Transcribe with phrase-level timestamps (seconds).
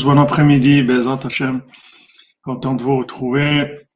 [0.00, 1.20] Bon après-midi, Bezat.
[2.42, 3.86] Content de vous retrouver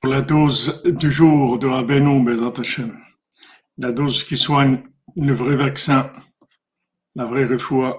[0.00, 2.98] pour la dose du jour de Rabbeinu, Bezat Hashem.
[3.78, 4.82] La dose qui soigne
[5.16, 6.12] le vrai vaccin,
[7.14, 7.98] la vraie refoua,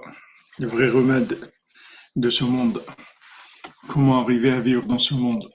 [0.58, 1.50] le vrai remède
[2.14, 2.82] de ce monde.
[3.88, 5.48] Comment arriver à vivre dans ce monde?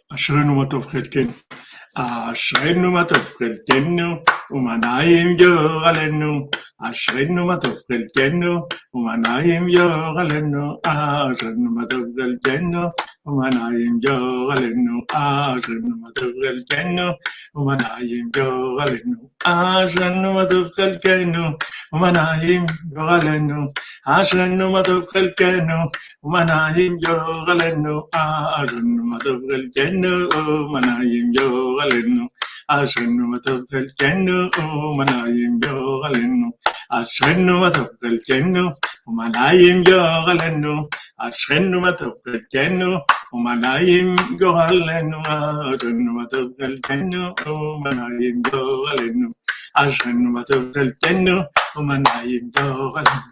[6.81, 12.91] عشرين وما تفضل الجنة وما نايم جو غلنو عشرين وما تفضل الجنة
[13.25, 14.15] وما نايم جو
[14.49, 17.07] غلنو عشرين وما تفضل الجنة
[17.55, 21.45] وما نايم جو غلنو عشرين وما تفضل الجنة
[21.93, 23.61] وما نايم جو غلنو
[24.07, 25.79] عشرين وما تفضل الجنة
[26.23, 27.15] وما نايم جو
[27.47, 31.47] غلنو عشرين وما تفضل الجنة وما نايم جو
[31.79, 32.25] غلنو
[32.69, 36.47] അശ്വന്നു തൊക്കൽ ചെന്നു ഊമനായും യോഗലെന്നു
[36.91, 38.63] അശ്വന്നു തൊക്കൽ ചെന്നു
[39.07, 40.73] ഉമനായും യോഗലെന്നു
[41.19, 42.89] അശ്വന്നു തൊക്കൽ ചെന്നു
[43.33, 44.09] ഉമനായും
[44.41, 45.19] ഗോഹലെന്നു
[45.65, 49.29] അരുന്നു തൊക്കൽ ചെന്നു ഊമനായും ഗോഹലെന്നു
[49.75, 51.37] അശ്വന്നു തൊക്കൽ ചെന്നു
[51.77, 53.31] ഉമനായും ഗോഹലെന്നു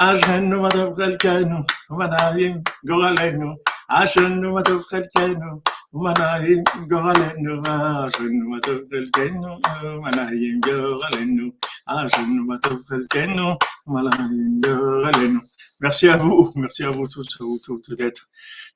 [0.00, 1.58] അശ്വന്നു തൊക്കൽ ചെന്നു
[1.90, 2.54] ഉമനായും
[2.88, 3.50] ഗോഹലെന്നു
[3.89, 5.61] אשרנו מה טוב חלקנו,
[5.93, 7.61] ומנעים גורלנו.
[7.61, 11.51] אשרנו מה טוב חלקנו, ומנעים גורלנו.
[11.85, 15.39] אשרנו מה טוב חלקנו, ומנעים גורלנו.
[15.81, 18.27] Merci à vous, merci à vous tous, à vous tous d'être.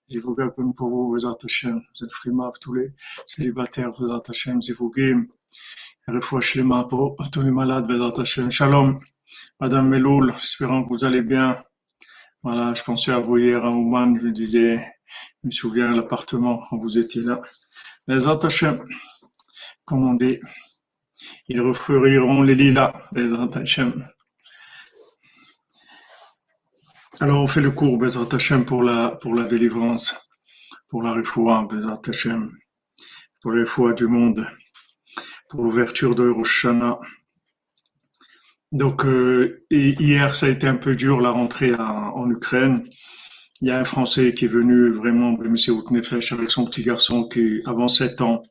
[0.10, 2.94] Je vous comme pour vous, vous Hashem, vous êtes frimab, tous les
[3.26, 5.28] célibataires, vous Hashem, je vous guime.
[6.08, 8.50] Refouach les pour tous les malades, vous Hashem.
[8.52, 9.00] Shalom,
[9.60, 11.62] Madame Meloul, espérant que vous allez bien.
[12.42, 14.86] Voilà, je pensais à vous hier à Ouman, je me disais,
[15.43, 17.41] je me souviens l'appartement quand vous étiez là.
[18.07, 18.85] Les Hashem,
[19.85, 20.39] comme on dit.
[21.49, 22.93] Ils refleuriront les lilas,
[23.55, 24.09] Hashem.
[27.21, 30.15] Alors, on fait le cours, Bezrat Hashem, pour la, pour la délivrance,
[30.89, 32.53] pour la refoua, Bezrat Hashem,
[33.41, 34.47] pour les foi du monde,
[35.49, 36.67] pour l'ouverture de Rosh
[38.71, 42.89] Donc, euh, hier, ça a été un peu dur, la rentrée en Ukraine.
[43.61, 45.55] Il y a un Français qui est venu vraiment, M.
[45.91, 48.43] Nefesh, avec son petit garçon qui, avant 7 ans,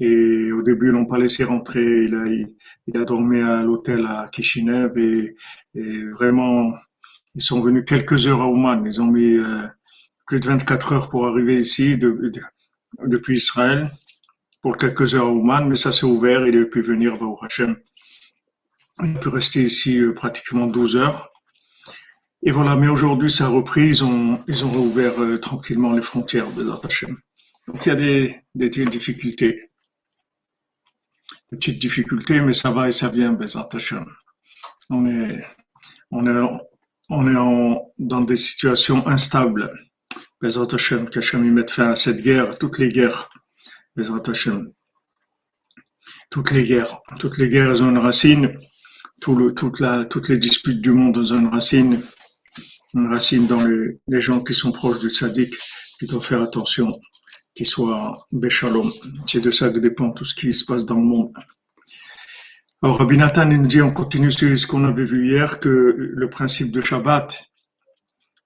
[0.00, 2.04] et au début, ils l'ont pas laissé rentrer.
[2.04, 5.36] Il a, il, a dormi à l'hôtel à Kishinev et,
[5.74, 6.72] et, vraiment,
[7.34, 8.82] ils sont venus quelques heures à Ouman.
[8.86, 9.66] Ils ont mis euh,
[10.26, 12.32] plus de 24 heures pour arriver ici de,
[13.04, 13.90] depuis Israël
[14.62, 16.46] pour quelques heures à Ouman, mais ça s'est ouvert.
[16.46, 17.76] Il a pu venir au Hachem.
[19.02, 21.29] Il a pu rester ici euh, pratiquement 12 heures.
[22.42, 23.88] Et voilà, mais aujourd'hui, ça a repris.
[23.88, 27.16] Ils ont, ils ont rouvert euh, tranquillement les frontières de Hachem.
[27.68, 29.70] Donc il y a des, des difficultés
[31.50, 33.68] petite difficulté, mais ça va et ça vient, Bezat
[34.88, 35.44] On est,
[36.10, 36.60] on est,
[37.08, 39.72] on est en, dans des situations instables.
[40.40, 43.28] Bezat Hashem, qu'Hachem y mette fin à cette guerre, toutes les guerres.
[43.96, 44.72] Bezat Hashem.
[46.30, 47.00] Toutes les guerres.
[47.18, 48.56] Toutes les guerres ont une racine.
[49.20, 52.00] Tout le, toute la, toutes les disputes du monde ont une racine.
[52.94, 55.54] Une racine dans les, gens qui sont proches du tzaddik,
[55.98, 56.90] qui doivent faire attention
[57.54, 58.90] qui soit Béchalom.
[59.26, 61.32] C'est de ça que dépend tout ce qui se passe dans le monde.
[62.82, 66.30] Alors, Rabbi Nathan nous dit, on continue sur ce qu'on avait vu hier, que le
[66.30, 67.50] principe de Shabbat,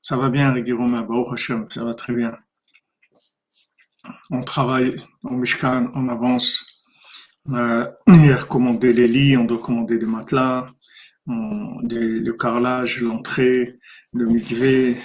[0.03, 2.37] ça va bien, Régui Romain, Hashem, ça va très bien.
[4.31, 6.67] On travaille au Mishkan, on avance.
[7.47, 10.69] On a recommandé les lits, on doit commander des matelas,
[11.27, 13.79] le carrelage, l'entrée,
[14.15, 14.97] le mikvé,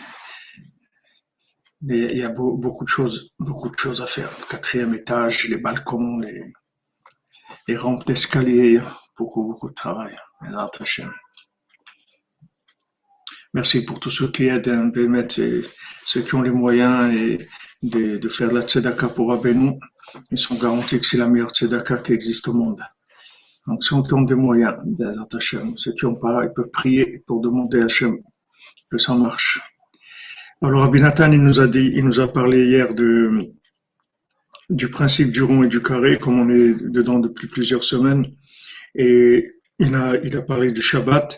[1.81, 4.29] il y a beaucoup de choses, beaucoup de choses à faire.
[4.47, 8.79] Quatrième étage, les balcons, les, rampes d'escalier,
[9.17, 10.15] beaucoup, beaucoup de travail.
[13.53, 14.91] Merci pour tous ceux qui aident, hein,
[16.05, 17.47] ceux qui ont les moyens et
[17.81, 19.73] de, de faire la tzedaka pour Abenu.
[20.31, 22.81] Ils sont garantis que c'est la meilleure tzedaka qui existe au monde.
[23.65, 24.75] Donc, ceux qui ont des moyens,
[25.77, 28.19] ceux qui n'ont pas, ils peuvent prier pour demander à Hachem
[28.91, 29.59] que ça marche.
[30.61, 33.53] Alors, Rabbi Nathan, il nous a dit, il nous a parlé hier de,
[34.69, 38.25] du principe du rond et du carré, comme on est dedans depuis plusieurs semaines.
[38.95, 41.38] Et il a, il a parlé du Shabbat.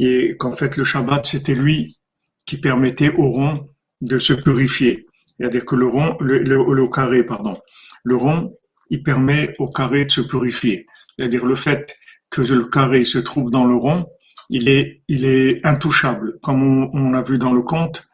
[0.00, 1.98] Et qu'en fait, le Shabbat, c'était lui
[2.46, 3.68] qui permettait au rond
[4.00, 5.06] de se purifier.
[5.38, 7.58] C'est-à-dire que le rond, le, le, carré, pardon.
[8.04, 8.56] Le rond,
[8.90, 10.86] il permet au carré de se purifier.
[11.16, 11.94] C'est-à-dire le fait
[12.30, 14.06] que le carré se trouve dans le rond,
[14.50, 16.38] il est, il est intouchable.
[16.42, 18.06] Comme on, on a vu dans le conte,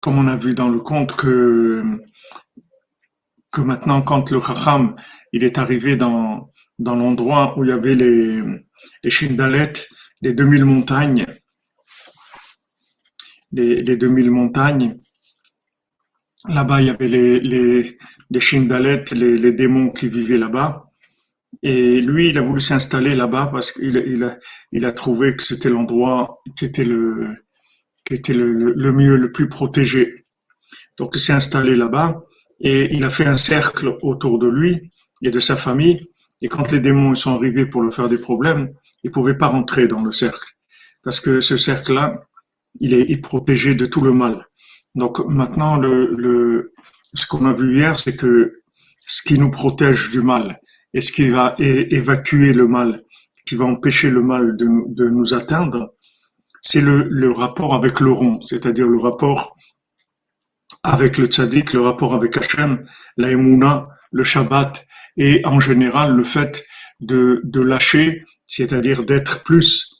[0.00, 1.82] comme on a vu dans le conte que,
[3.50, 4.96] que maintenant, quand le Chacham,
[5.32, 8.40] il est arrivé dans, dans l'endroit où il y avait les,
[9.02, 9.72] les Shindalet,
[10.22, 11.26] les 2000 montagnes,
[13.50, 14.96] les, les 2000 montagnes,
[16.48, 17.98] là-bas il y avait les, les,
[18.30, 18.40] les
[19.12, 20.83] les, les démons qui vivaient là-bas.
[21.62, 24.38] Et lui, il a voulu s'installer là-bas parce qu'il il a,
[24.72, 27.28] il a trouvé que c'était l'endroit qui était le,
[28.04, 30.26] qui était le, le, mieux, le plus protégé.
[30.98, 32.22] Donc il s'est installé là-bas
[32.60, 34.90] et il a fait un cercle autour de lui
[35.22, 36.06] et de sa famille.
[36.42, 38.70] Et quand les démons sont arrivés pour lui faire des problèmes,
[39.02, 40.54] ils pouvaient pas rentrer dans le cercle
[41.04, 42.26] parce que ce cercle-là,
[42.80, 44.46] il est, il protégé de tout le mal.
[44.94, 46.72] Donc maintenant, le, le
[47.14, 48.62] ce qu'on a vu hier, c'est que
[49.06, 50.58] ce qui nous protège du mal
[50.94, 53.04] et ce qui va évacuer le mal,
[53.44, 55.94] qui va empêcher le mal de, nous atteindre,
[56.62, 59.56] c'est le, rapport avec le rond, c'est-à-dire le rapport
[60.82, 62.86] avec le tzaddik, le rapport avec Hachem,
[63.16, 64.86] la le Shabbat,
[65.16, 66.64] et en général le fait
[67.00, 69.90] de, lâcher, c'est-à-dire d'être plus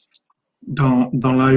[0.66, 1.52] dans, dans la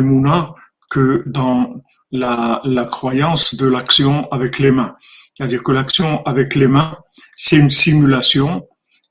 [0.90, 1.76] que dans
[2.12, 4.96] la croyance de l'action avec les mains.
[5.38, 6.98] C'est-à-dire que l'action avec les mains,
[7.36, 8.68] c'est une simulation,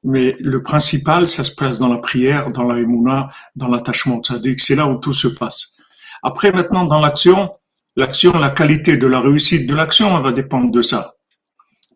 [0.07, 4.77] mais le principal, ça se passe dans la prière, dans la dans l'attachement tzaddik, c'est
[4.77, 5.77] là où tout se passe.
[6.23, 7.51] Après, maintenant, dans l'action,
[7.97, 11.15] l'action, la qualité de la réussite de l'action, elle va dépendre de ça.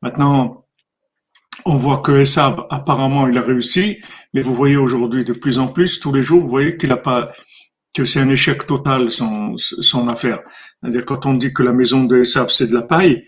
[0.02, 0.66] Maintenant,
[1.64, 4.00] on voit que Esav, apparemment, il a réussi,
[4.34, 6.96] mais vous voyez aujourd'hui de plus en plus, tous les jours, vous voyez qu'il a
[6.96, 7.30] pas,
[7.94, 10.40] que c'est un échec total son, affaire.
[10.80, 13.24] C'est-à-dire quand on dit que la maison de Esav c'est de la paille,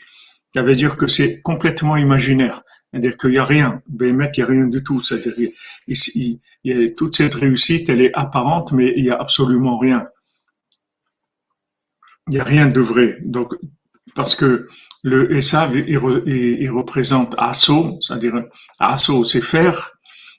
[0.54, 2.62] ça veut dire que c'est complètement imaginaire.
[2.92, 3.82] C'est-à-dire qu'il n'y a rien.
[3.88, 5.00] Béhémet, il n'y a rien du tout.
[5.00, 5.50] C'est-à-dire
[5.86, 10.06] il, toute cette réussite, elle est apparente, mais il n'y a absolument rien.
[12.28, 13.18] Il n'y a rien de vrai.
[13.22, 13.54] Donc,
[14.14, 14.68] parce que
[15.02, 15.88] le Esav, il,
[16.60, 18.44] il, représente Asso, c'est-à-dire
[18.78, 19.92] Asso, c'est faire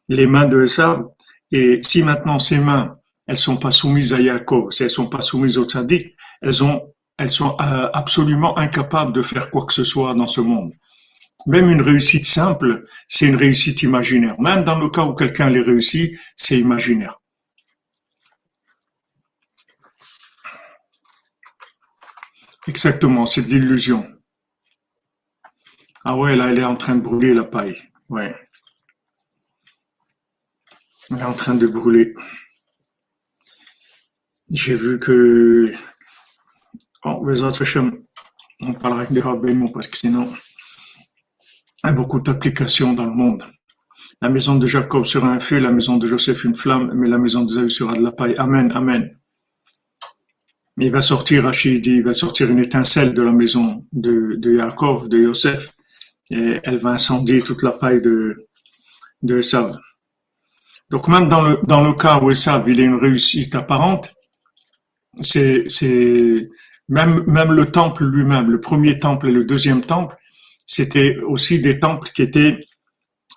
[0.08, 1.06] les mains de Esav.
[1.52, 2.92] Et si maintenant ces mains,
[3.28, 6.94] elles sont pas soumises à Yaakov, si elles sont pas soumises au tzaddik, elles ont,
[7.18, 10.72] elles sont euh, absolument incapables de faire quoi que ce soit dans ce monde.
[11.46, 14.40] Même une réussite simple, c'est une réussite imaginaire.
[14.40, 17.20] Même dans le cas où quelqu'un les réussit, c'est imaginaire.
[22.68, 24.10] Exactement, c'est de l'illusion.
[26.06, 27.78] Ah ouais, là, elle est en train de brûler la paille.
[28.10, 28.36] Ouais.
[31.12, 32.14] Elle est en train de brûler.
[34.50, 35.74] J'ai vu que.
[37.04, 37.64] Bon, les autres
[38.62, 40.32] on parlera avec des rabbins parce que sinon,
[41.84, 43.44] a beaucoup d'applications dans le monde.
[44.22, 47.18] La maison de Jacob sera un feu, la maison de Joseph une flamme, mais la
[47.18, 48.36] maison de sera de la paille.
[48.38, 49.18] Amen, amen.
[50.78, 55.10] Il va sortir, Rachid il va sortir une étincelle de la maison de, de Jacob,
[55.10, 55.74] de Joseph,
[56.32, 58.48] et elle va incendier toute la paille de,
[59.22, 59.78] de Esav.
[60.90, 64.14] Donc même dans le, dans le cas où Esav, il est une réussite apparente,
[65.22, 66.50] c'est, c'est,
[66.88, 70.16] même, même le temple lui-même, le premier temple et le deuxième temple,
[70.68, 72.66] c'était aussi des temples qui étaient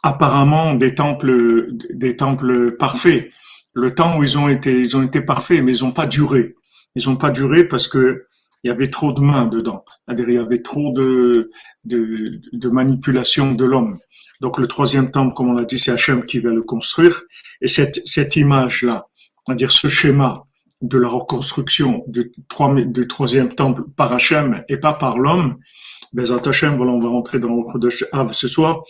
[0.02, 3.31] apparemment des temples, des temples parfaits.
[3.75, 6.55] Le temps où ils ont été, ils ont été parfaits, mais ils n'ont pas duré.
[6.94, 8.26] Ils n'ont pas duré parce que
[8.64, 9.84] il y avait trop de mains dedans.
[10.08, 11.50] Il y avait trop de,
[11.84, 13.96] de, de manipulation de l'homme.
[14.40, 17.22] Donc, le troisième temple, comme on l'a dit, c'est Hachem qui va le construire.
[17.61, 19.06] Et cette, cette image-là,
[19.46, 20.44] c'est-à-dire ce schéma
[20.82, 22.32] de la reconstruction du,
[22.87, 25.58] du troisième temple par Hachem et pas par l'homme,
[26.17, 28.82] Bezat Hachem, voilà, on va rentrer dans de Av ce soir.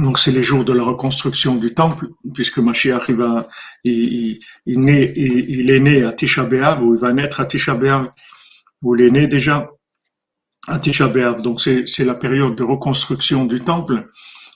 [0.00, 3.48] Donc, c'est les jours de la reconstruction du temple, puisque Mashiach, il, va,
[3.84, 7.76] il, il, naît, il, est né à Tisha B'Av, ou il va naître à Tisha
[7.76, 8.08] B'Av,
[8.82, 9.70] ou il est né déjà
[10.66, 11.40] à Tisha B'Av.
[11.40, 14.10] Donc, c'est la période de reconstruction du temple,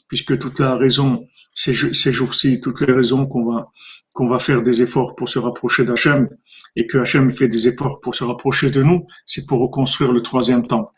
[0.08, 3.68] puisque toute la raison, ces, ces jours-ci, toutes les raisons qu'on va,
[4.12, 6.28] qu'on va faire des efforts pour se rapprocher d'Hachem,
[6.74, 10.22] et que Hachem fait des efforts pour se rapprocher de nous, c'est pour reconstruire le
[10.22, 10.92] troisième temple.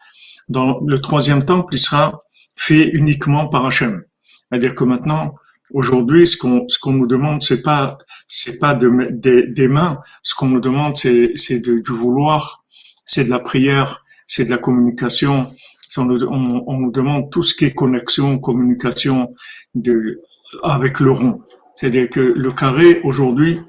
[0.49, 2.23] Dans le troisième temple, il sera
[2.57, 4.03] fait uniquement par Hachem.
[4.51, 5.35] C'est-à-dire que maintenant,
[5.73, 9.99] aujourd'hui, ce qu'on ce qu'on nous demande, c'est pas c'est pas de, des mains.
[10.23, 12.65] Ce qu'on nous demande, c'est c'est du vouloir,
[13.07, 15.51] c'est de la prière, c'est de la communication.
[15.97, 19.35] On nous, on, on nous demande tout ce qui est connexion, communication
[19.75, 20.23] de
[20.63, 21.43] avec le rond.
[21.75, 23.61] C'est-à-dire que le carré aujourd'hui,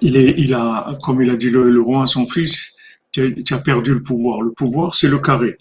[0.00, 2.74] il est, il a, comme il a dit le, roi à son fils,
[3.44, 4.42] tu as perdu le pouvoir.
[4.42, 5.58] Le pouvoir, c'est le carré.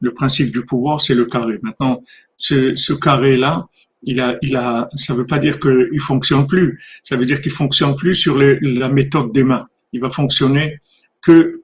[0.00, 1.58] Le principe du pouvoir, c'est le carré.
[1.62, 2.02] Maintenant,
[2.36, 3.66] ce, carré-là,
[4.02, 6.80] il a, il a, ça veut pas dire qu'il fonctionne plus.
[7.02, 9.66] Ça veut dire qu'il fonctionne plus sur la méthode des mains.
[9.92, 10.80] Il va fonctionner
[11.22, 11.62] que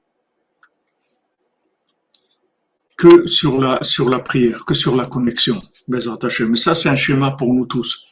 [2.97, 5.61] que sur la sur la prière, que sur la connexion.
[5.87, 8.05] Mais ça, c'est un schéma pour nous tous.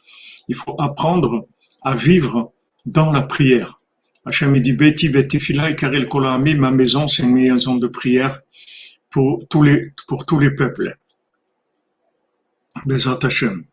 [0.48, 1.46] Il faut apprendre
[1.82, 2.52] à vivre
[2.84, 3.75] dans la prière.
[4.26, 5.38] Hachem dit Beti Beti
[5.76, 8.40] Karel Kolami, ma maison c'est une maison de prière
[9.08, 10.98] pour tous les, pour tous les peuples.
[12.84, 13.64] Bezat Hachem.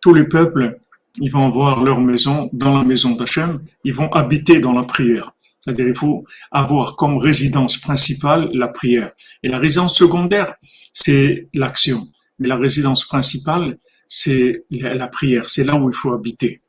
[0.00, 0.78] Tous les peuples,
[1.16, 5.32] ils vont avoir leur maison dans la maison d'Hachem, ils vont habiter dans la prière.
[5.60, 9.10] C'est-à-dire, il faut avoir comme résidence principale la prière.
[9.42, 10.54] Et la résidence secondaire,
[10.92, 12.08] c'est l'action.
[12.38, 15.48] Mais la résidence principale, c'est la prière.
[15.48, 16.62] C'est là où il faut habiter.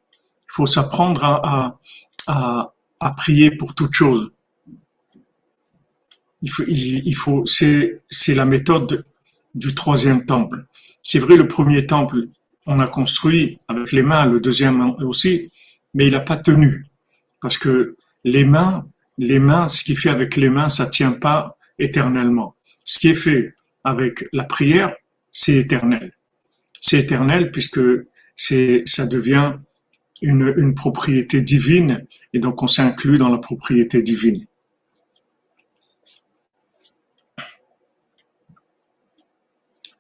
[0.50, 1.78] Il faut s'apprendre à,
[2.28, 2.74] à,
[3.16, 4.32] prier pour toute chose.
[6.42, 9.06] Il faut, il, faut c'est, c'est la méthode
[9.56, 10.66] du troisième temple.
[11.02, 12.28] C'est vrai, le premier temple,
[12.66, 15.52] on a construit avec les mains, le deuxième aussi,
[15.94, 16.86] mais il n'a pas tenu.
[17.42, 21.58] Parce que les mains, les mains, ce qui fait avec les mains, ça tient pas
[21.80, 22.56] éternellement.
[22.84, 24.94] Ce qui est fait avec la prière,
[25.32, 26.14] c'est éternel.
[26.82, 27.80] C'est éternel puisque
[28.36, 29.54] c'est, ça devient
[30.22, 34.46] une, propriété divine et donc on s'inclut dans la propriété divine.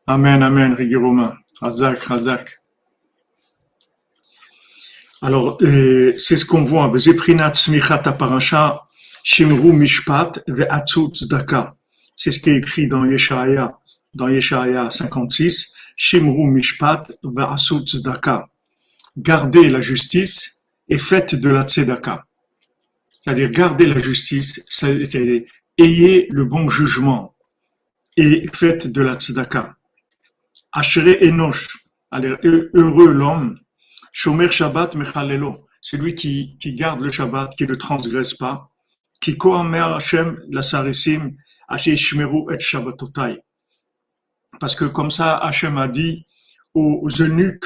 [0.05, 1.37] Amen, amen, Rigiroma.
[1.59, 2.61] Razak, Razak.
[5.21, 6.89] Alors, euh, c'est ce qu'on voit.
[9.23, 11.75] Shimru Mishpat Daka.
[12.15, 13.77] C'est ce qui est écrit dans Yeshaya,
[14.13, 15.73] dans Yeshaya 56.
[15.97, 17.11] Shimru Mishpat
[18.01, 18.47] Daka.
[19.17, 22.25] Gardez la justice et faites de la tzedaka.
[23.19, 25.41] C'est-à-dire, gardez la justice, c'est-à-dire,
[25.77, 27.35] ayez le bon jugement
[28.15, 29.75] et faites de la tzedaka.
[30.71, 31.77] Ashere Enosh,
[32.13, 33.59] heureux l'homme,
[34.11, 38.69] Shomer Shabbat Mechalelo, celui qui, garde le Shabbat, qui ne transgresse pas,
[39.19, 41.35] qui Koamer Hashem la Sarisim,
[41.75, 43.39] Shmeru et Shabbatotai.
[44.59, 46.25] Parce que comme ça, Hachem a dit
[46.73, 47.65] aux eunuques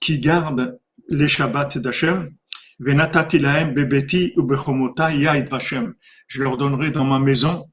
[0.00, 2.30] qui gardent les Shabbats d'Hachem,
[2.78, 5.94] Venatati lahem bebeti u bechomotai yaid Hashem.
[6.26, 7.66] Je leur donnerai dans ma maison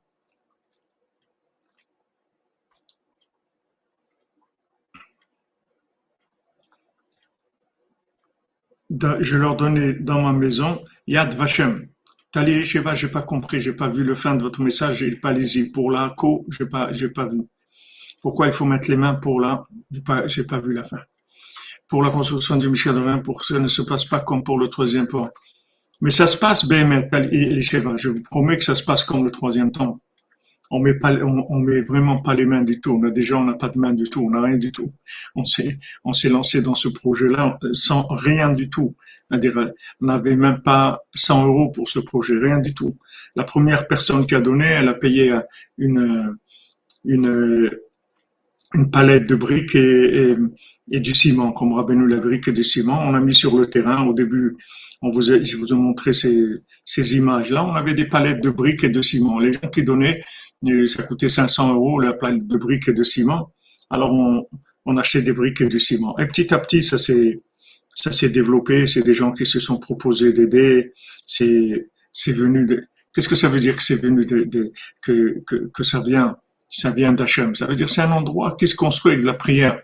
[9.20, 11.88] je leur donnais dans ma maison Yad Vashem.
[12.32, 15.32] Tali Sheva, j'ai pas compris, j'ai pas vu le fin de votre message, j'ai pas
[15.32, 15.72] lisible.
[15.72, 17.42] Pour la co, j'ai pas, j'ai pas vu.
[18.22, 21.00] Pourquoi il faut mettre les mains pour là J'ai pas, pas vu la fin.
[21.94, 25.06] Pour la construction du Michel pour ça ne se passe pas comme pour le troisième
[25.06, 25.30] point.
[26.02, 29.72] Mais ça se passe, Ben, je vous promets que ça se passe comme le troisième
[29.72, 30.00] temps
[30.72, 33.00] on met pas, on, met vraiment pas les mains du tout.
[33.00, 34.92] On a déjà, on n'a pas de mains du tout, on n'a rien du tout.
[35.36, 38.96] On s'est, on s'est lancé dans ce projet-là sans rien du tout.
[39.30, 39.38] On
[40.02, 42.98] n'avait même pas 100 euros pour ce projet, rien du tout.
[43.36, 45.40] La première personne qui a donné, elle a payé
[45.78, 46.36] une,
[47.06, 47.70] une,
[48.74, 50.38] une palette de briques et, et,
[50.88, 53.00] du ciment, comme Rabbeinu la brique et du ciment.
[53.06, 54.06] On a mis sur le terrain.
[54.06, 54.56] Au début,
[55.02, 57.66] on vous je vous ai montré ces, images-là.
[57.66, 59.40] On avait des palettes de briques et de ciment.
[59.40, 60.24] Les gens qui donnaient,
[60.86, 63.54] ça coûtait 500 euros la palette de briques et de ciment.
[63.90, 64.12] Alors
[64.86, 66.18] on, achetait des briques et du ciment.
[66.20, 67.42] Et petit à petit, ça s'est
[67.96, 68.88] ça s'est développé.
[68.88, 70.94] C'est des gens qui se sont proposés d'aider.
[71.26, 72.86] C'est c'est venu de.
[73.14, 74.72] Qu'est-ce que ça veut dire que c'est venu de
[75.02, 76.36] que, que, que ça vient
[76.68, 77.56] ça vient d'Hachem?
[77.56, 79.80] Ça veut dire c'est un endroit qui se construit avec de la prière.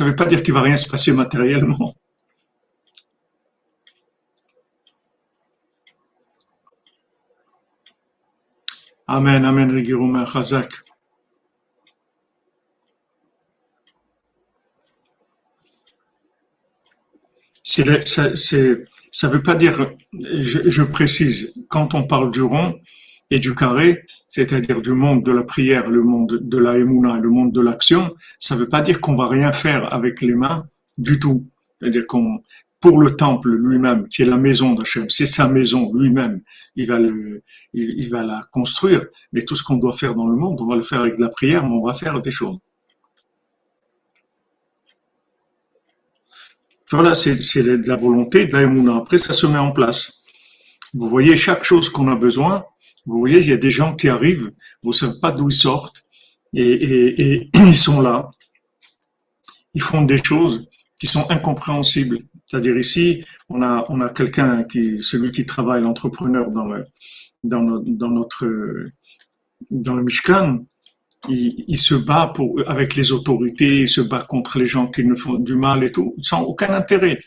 [0.00, 1.94] Ça ne veut pas dire qu'il va rien se passer matériellement.
[9.06, 10.72] Amen, Amen, Rigiroumen, Chazak.
[17.62, 22.80] ça ne veut pas dire, je, précise, quand on parle du rond
[23.30, 27.30] et du carré, c'est-à-dire du monde de la prière, le monde de la émouna, le
[27.30, 30.66] monde de l'action, ça ne veut pas dire qu'on va rien faire avec les mains
[30.98, 31.46] du tout.
[31.80, 32.40] C'est-à-dire qu'on
[32.80, 36.40] pour le temple lui-même, qui est la maison d'Hachem, c'est sa maison lui-même,
[36.76, 37.42] il va le,
[37.74, 39.04] il, va la construire.
[39.34, 41.20] Mais tout ce qu'on doit faire dans le monde, on va le faire avec de
[41.20, 42.58] la prière, mais on va faire des choses.
[46.90, 50.24] Voilà, c'est de la volonté, de la Après, ça se met en place.
[50.94, 52.64] Vous voyez, chaque chose qu'on a besoin,
[53.06, 54.50] vous voyez, il y a des gens qui arrivent,
[54.82, 56.04] vous savez pas d'où ils sortent,
[56.52, 58.30] et, ils sont là.
[59.74, 60.66] Ils font des choses
[60.98, 62.18] qui sont incompréhensibles.
[62.46, 66.84] C'est-à-dire ici, on a, on a quelqu'un qui, celui qui travaille, l'entrepreneur dans le,
[67.44, 68.46] dans, notre,
[69.70, 70.64] dans le Mishkan,
[71.28, 75.16] il, se bat pour, avec les autorités, il se bat contre les gens qui nous
[75.16, 77.18] font du mal et tout, sans aucun intérêt.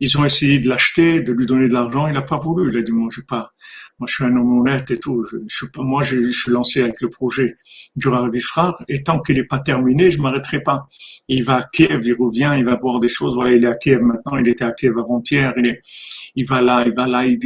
[0.00, 2.70] Ils ont essayé de l'acheter, de lui donner de l'argent, il n'a pas voulu.
[2.70, 3.52] Il a dit, moi, je pas,
[3.98, 5.24] moi je suis un homme honnête et tout.
[5.24, 7.56] Je, pas, moi je, suis lancé avec le projet
[7.94, 10.88] du Ravi Frère et tant qu'il n'est pas terminé, je m'arrêterai pas.
[11.28, 13.34] il va à Kiev, il revient, il va voir des choses.
[13.34, 15.54] Voilà, il est à Kiev maintenant, il était à Kiev avant-hier.
[15.56, 15.82] Il, est,
[16.34, 17.38] il va là, il va là, il,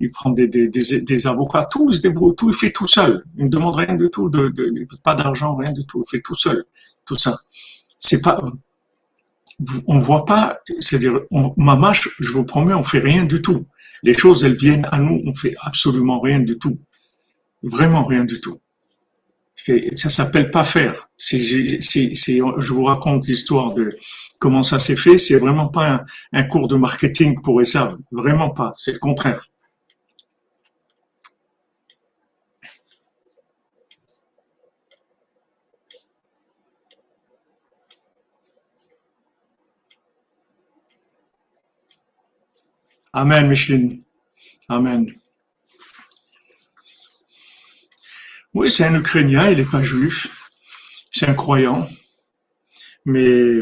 [0.00, 3.24] il, prend des, des, des, avocats, tout, il se débrouille, tout, il fait tout seul.
[3.36, 6.02] Il ne demande rien du tout, de, de, pas d'argent, rien du tout.
[6.06, 6.64] Il fait tout seul,
[7.04, 7.38] tout ça.
[7.98, 8.38] C'est pas,
[9.86, 11.20] on voit pas, c'est-à-dire,
[11.56, 13.66] mamache, je vous promets, on fait rien du tout.
[14.04, 16.78] Les choses, elles viennent à nous, on fait absolument rien du tout.
[17.62, 18.60] Vraiment rien du tout.
[19.96, 21.08] Ça s'appelle pas faire.
[21.16, 23.96] C'est, je vous raconte l'histoire de
[24.38, 25.16] comment ça s'est fait.
[25.16, 27.96] C'est vraiment pas un, cours de marketing pour ça.
[28.12, 28.72] Vraiment pas.
[28.74, 29.48] C'est le contraire.
[43.16, 44.02] Amen, Micheline.
[44.68, 45.06] Amen.
[48.54, 50.26] Oui, c'est un Ukrainien, il n'est pas juif,
[51.12, 51.88] c'est un croyant,
[53.04, 53.58] mais,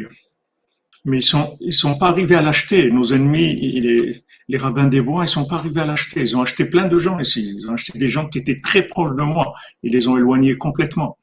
[1.05, 2.91] mais ils sont, ils sont pas arrivés à l'acheter.
[2.91, 6.21] Nos ennemis, les, les rabbins des bois, ils sont pas arrivés à l'acheter.
[6.21, 7.55] Ils ont acheté plein de gens ici.
[7.55, 9.53] Ils ont acheté des gens qui étaient très proches de moi.
[9.83, 11.19] Ils les ont éloignés complètement.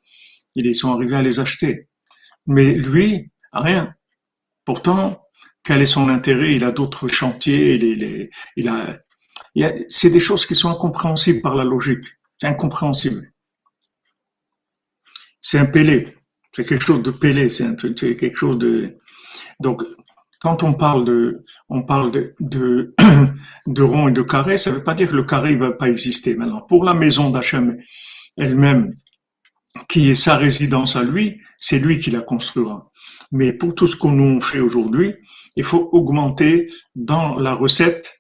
[0.54, 1.88] Ils sont arrivés à les acheter.
[2.46, 3.96] Mais lui, rien.
[4.66, 5.20] Pourtant,
[5.64, 6.56] quel est son intérêt?
[6.56, 8.30] Il a d'autres chantiers, il,
[9.88, 12.06] c'est des choses qui sont incompréhensibles par la logique.
[12.40, 13.32] C'est incompréhensible.
[15.42, 16.16] C'est un pélé.
[16.54, 17.50] C'est quelque chose de pélé.
[17.50, 18.98] C'est quelque chose de.
[19.60, 19.84] Donc,
[20.42, 22.96] quand on parle de, on parle de, de,
[23.68, 25.72] de rond et de carré, ça ne veut pas dire que le carré ne va
[25.72, 26.36] pas exister.
[26.36, 27.78] Maintenant, pour la maison d'Hachem
[28.38, 28.96] elle-même,
[29.88, 32.92] qui est sa résidence à lui, c'est lui qui la construira.
[33.32, 35.16] Mais pour tout ce qu'on nous fait aujourd'hui,
[35.56, 38.12] il faut augmenter dans la recette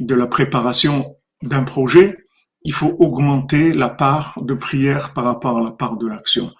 [0.00, 2.18] de la préparation d'un projet,
[2.62, 6.52] il faut augmenter la part de prière par rapport à la part de l'action.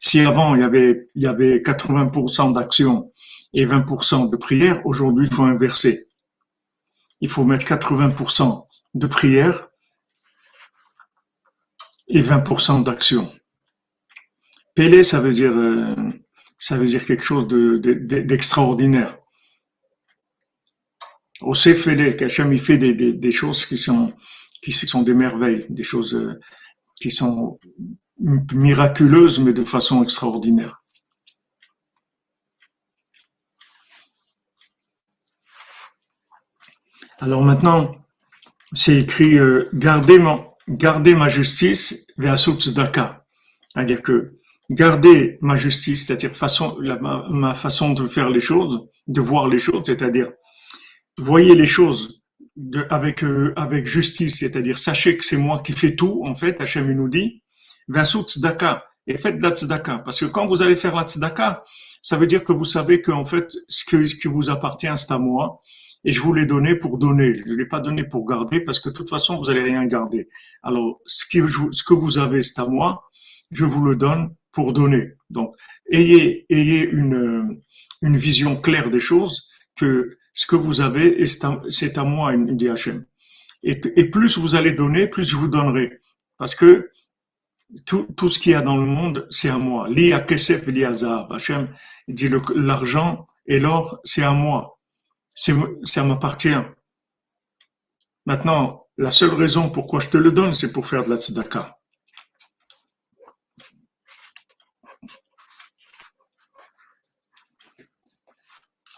[0.00, 3.12] Si avant il y avait, il y avait 80% d'action
[3.52, 6.06] et 20% de prière, aujourd'hui il faut inverser.
[7.20, 9.68] Il faut mettre 80% de prière
[12.08, 13.32] et 20% d'action.
[14.78, 15.92] Pélé, ça veut dire, euh,
[16.56, 19.18] ça veut dire quelque chose d'extraordinaire.
[21.40, 24.12] Au Sefele, qu'Hachem il fait des, choses qui sont,
[25.02, 26.38] des merveilles, des choses euh,
[26.94, 27.58] qui sont
[28.20, 30.78] miraculeuses, mais de façon extraordinaire.
[37.18, 37.96] Alors maintenant,
[38.72, 40.20] c'est écrit euh, gardez,
[41.16, 42.36] ma justice vers
[42.72, 43.26] Daka.
[43.74, 44.37] C'est-à-dire que
[44.70, 46.76] garder ma justice, c'est-à-dire façon,
[47.30, 50.30] ma, façon de faire les choses, de voir les choses, c'est-à-dire
[51.18, 52.22] voyez les choses
[52.90, 56.90] avec, euh, avec justice, c'est-à-dire sachez que c'est moi qui fais tout, en fait, Hachem
[56.92, 57.42] nous dit,
[57.88, 59.98] Vasout tzedaka, et faites la tzedaka.
[59.98, 61.64] Parce que quand vous allez faire la tzedaka,
[62.02, 64.92] ça veut dire que vous savez que, en fait, ce, que, ce qui vous appartient,
[64.96, 65.60] c'est à moi,
[66.04, 67.34] et je vous l'ai donné pour donner.
[67.34, 69.86] Je ne l'ai pas donné pour garder, parce que de toute façon, vous n'allez rien
[69.86, 70.28] garder.
[70.62, 73.04] Alors, ce, ce que vous avez, c'est à moi,
[73.50, 75.12] je vous le donne pour donner.
[75.30, 75.54] Donc,
[75.88, 77.60] ayez, ayez une,
[78.02, 83.04] une vision claire des choses, que ce que vous avez, c'est à, moi, dit Hachem.
[83.62, 86.00] Et, et, plus vous allez donner, plus je vous donnerai.
[86.38, 86.90] Parce que
[87.86, 89.88] tout, tout ce qu'il y a dans le monde, c'est à moi.
[89.88, 91.68] Li a kesef, li Hachem
[92.08, 94.80] dit l'argent et l'or, c'est à moi.
[95.34, 96.62] Ça m'appartient.
[98.26, 101.77] Maintenant, la seule raison pourquoi je te le donne, c'est pour faire de la tzedaka.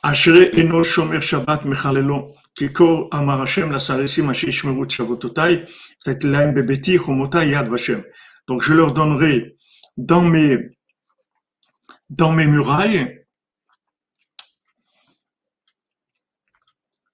[0.04, 5.64] אשרי אינו שומר שבת מחללו, כי כה אמר השם לסריסים אשר ישמרו את שבתותיי,
[6.02, 8.00] ותת להם בביתי חומותיי יד ושם.
[8.48, 9.56] Donc je leur donnerai
[9.98, 10.56] dans mes,
[12.10, 13.26] dans mes murailles,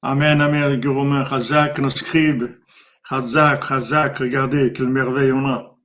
[0.04, 2.58] Amen, Amen, Gurumin, Chazak, nos scribes,
[3.08, 5.77] Chazak, Chazak, regardez quelle merveille on a.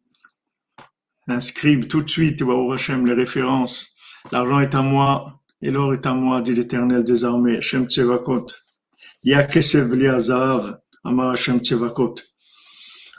[1.29, 3.95] Un scribe tout de suite, au Hashem, les références.
[4.33, 8.48] L'argent est à moi, et l'or est à moi, dit l'Éternel des armées, Hashem Tsevakot.
[9.24, 12.16] Yakesev liazav, Amar Hashem Tsevakot.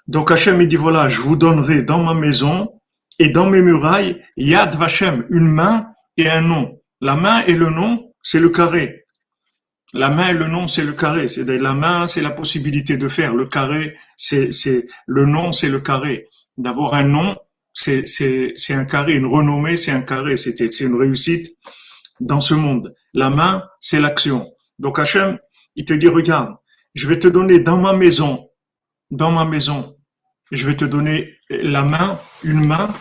[0.08, 2.80] Donc Hachem, il dit, voilà, je vous donnerai dans ma maison
[3.18, 6.80] et dans mes murailles, Yad Vashem, une main et un nom.
[7.00, 9.04] La main et le nom, c'est le carré.
[9.94, 11.28] La main et le nom, c'est le carré.
[11.28, 13.34] C'est la main, c'est la possibilité de faire.
[13.34, 14.50] Le carré, c'est,
[15.06, 16.28] le nom, c'est le carré.
[16.56, 17.36] D'avoir un nom,
[17.74, 18.04] c'est,
[18.70, 19.14] un carré.
[19.14, 20.36] Une renommée, c'est un carré.
[20.36, 21.56] C'est une réussite
[22.26, 22.94] dans ce monde.
[23.14, 24.50] La main, c'est l'action.
[24.78, 25.38] Donc Hachem,
[25.76, 26.54] il te dit, regarde,
[26.94, 28.48] je vais te donner dans ma maison
[29.12, 29.96] dans ma maison.
[30.50, 32.92] Je vais te donner la main, une main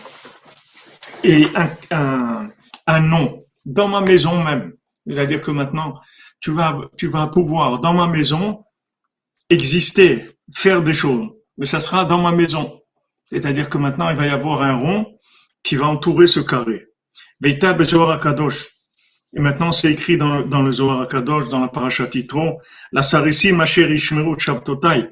[1.23, 1.47] et
[1.89, 2.49] un,
[2.85, 4.73] un, nom dans ma maison même.
[5.07, 5.99] C'est-à-dire que maintenant,
[6.39, 8.63] tu vas, tu vas pouvoir dans ma maison
[9.49, 12.81] exister, faire des choses, mais ça sera dans ma maison.
[13.23, 15.19] C'est-à-dire que maintenant, il va y avoir un rond
[15.63, 16.87] qui va entourer ce carré.
[17.39, 17.73] Veita
[18.17, 18.69] Kadosh.
[19.33, 23.53] Et maintenant, c'est écrit dans, dans le Zohar Kadosh, dans la Parashat Titro, la Sarisi
[23.53, 25.09] Macher Ishmeru Shabtotai.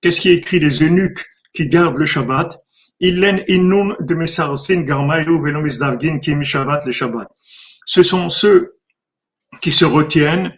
[0.00, 2.58] Qu'est-ce qui est écrit des eunuques qui gardent le Shabbat?
[7.84, 8.76] Ce sont ceux
[9.60, 10.52] qui se retiennent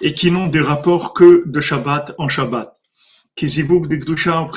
[0.00, 2.72] et qui n'ont des rapports que de Shabbat en Shabbat.
[3.36, 4.48] Qui de Gdusha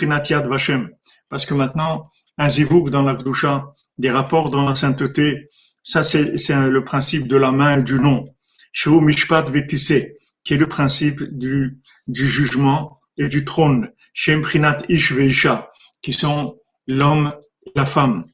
[0.46, 0.90] Vashem.
[1.30, 5.50] Parce que maintenant, un zivuk dans la Gdusha, des rapports dans la sainteté,
[5.84, 8.34] ça, c'est le principe de la main et du nom.
[8.72, 13.92] Shou Mishpat Vetise, qui est le principe du, jugement et du trône.
[14.14, 15.70] Shem Prinat Ish Veisha,
[16.02, 17.34] qui sont l'homme
[17.66, 18.26] et la femme.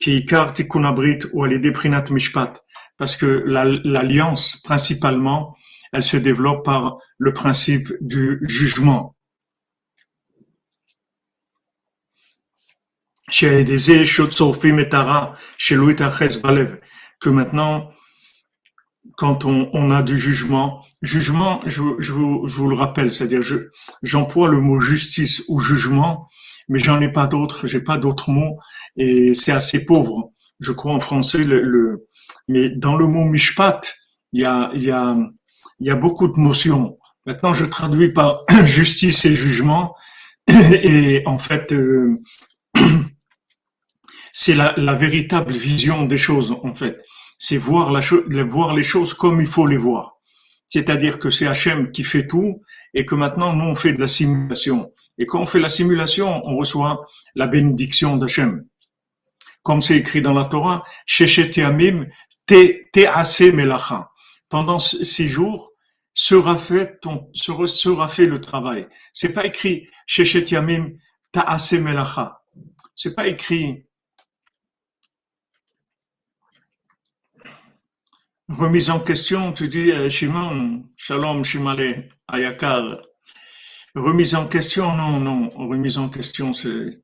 [0.00, 2.54] Qui Ikar Tikunabrit ou Alide Prinat Mishpat.
[2.98, 5.56] Parce que l'alliance, principalement,
[5.92, 9.14] elle se développe par le principe du jugement.
[13.28, 15.96] Chez des chez Louis
[16.42, 16.78] Balev
[17.20, 17.90] que maintenant,
[19.16, 23.42] quand on, on a du jugement, jugement, je, je, vous, je vous, le rappelle, c'est-à-dire
[24.02, 26.28] j'emploie le mot justice ou jugement,
[26.68, 28.58] mais j'en ai pas d'autres, j'ai pas d'autres mots,
[28.96, 30.32] et c'est assez pauvre.
[30.60, 32.06] Je crois en français le, le,
[32.48, 33.94] mais dans le mot mishpat,
[34.32, 35.16] il y a, il y a,
[35.80, 36.98] il y a beaucoup de notions.
[37.26, 39.94] Maintenant, je traduis par justice et jugement,
[40.48, 42.20] et en fait, euh,
[44.38, 47.02] c'est la, la, véritable vision des choses, en fait.
[47.38, 50.18] C'est voir, la voir les choses comme il faut les voir.
[50.68, 52.60] C'est-à-dire que c'est Hachem qui fait tout
[52.92, 54.92] et que maintenant, nous, on fait de la simulation.
[55.16, 58.66] Et quand on fait la simulation, on reçoit la bénédiction d'Hachem.
[59.62, 62.04] Comme c'est écrit dans la Torah, Shechet Yamim
[62.44, 64.10] Te Melacha.
[64.50, 65.72] Pendant six jours,
[66.12, 68.86] sera fait, ton, sera fait le travail.
[69.14, 70.90] C'est pas écrit Shechet Yamim
[71.32, 72.42] Ta'ase Melacha.
[72.94, 73.85] C'est pas écrit
[78.48, 83.02] Remise en question, tu dis, euh, Shimon, Shalom, Shimale, Ayakar.
[83.96, 85.50] Remise en question, non, non.
[85.50, 87.02] Remise en question, c'est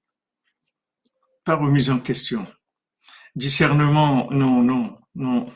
[1.44, 2.46] pas remise en question.
[3.34, 5.52] Discernement, non, non, non.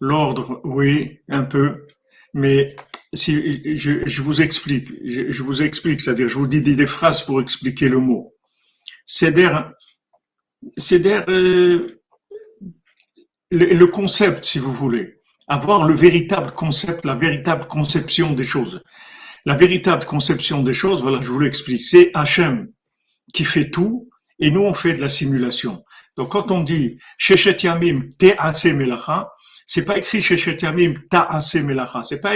[0.00, 1.86] L'ordre, oui, un peu.
[2.34, 2.76] Mais
[3.14, 7.88] si je, vous explique, je, vous explique, c'est-à-dire je vous dis des, phrases pour expliquer
[7.88, 8.34] le mot.
[9.06, 9.72] C'est d'air,
[11.28, 12.02] euh,
[13.50, 18.82] le, concept, si vous voulez, avoir le véritable concept, la véritable conception des choses.
[19.44, 22.68] La véritable conception des choses, voilà, je vous l'explique, c'est Hachem
[23.32, 25.84] qui fait tout et nous on fait de la simulation.
[26.16, 29.30] Donc quand on dit Shechet Yamim Te'ase Melacha,
[29.66, 32.34] c'est pas écrit Shechet Yamim Ta'ase Melacha, c'est pas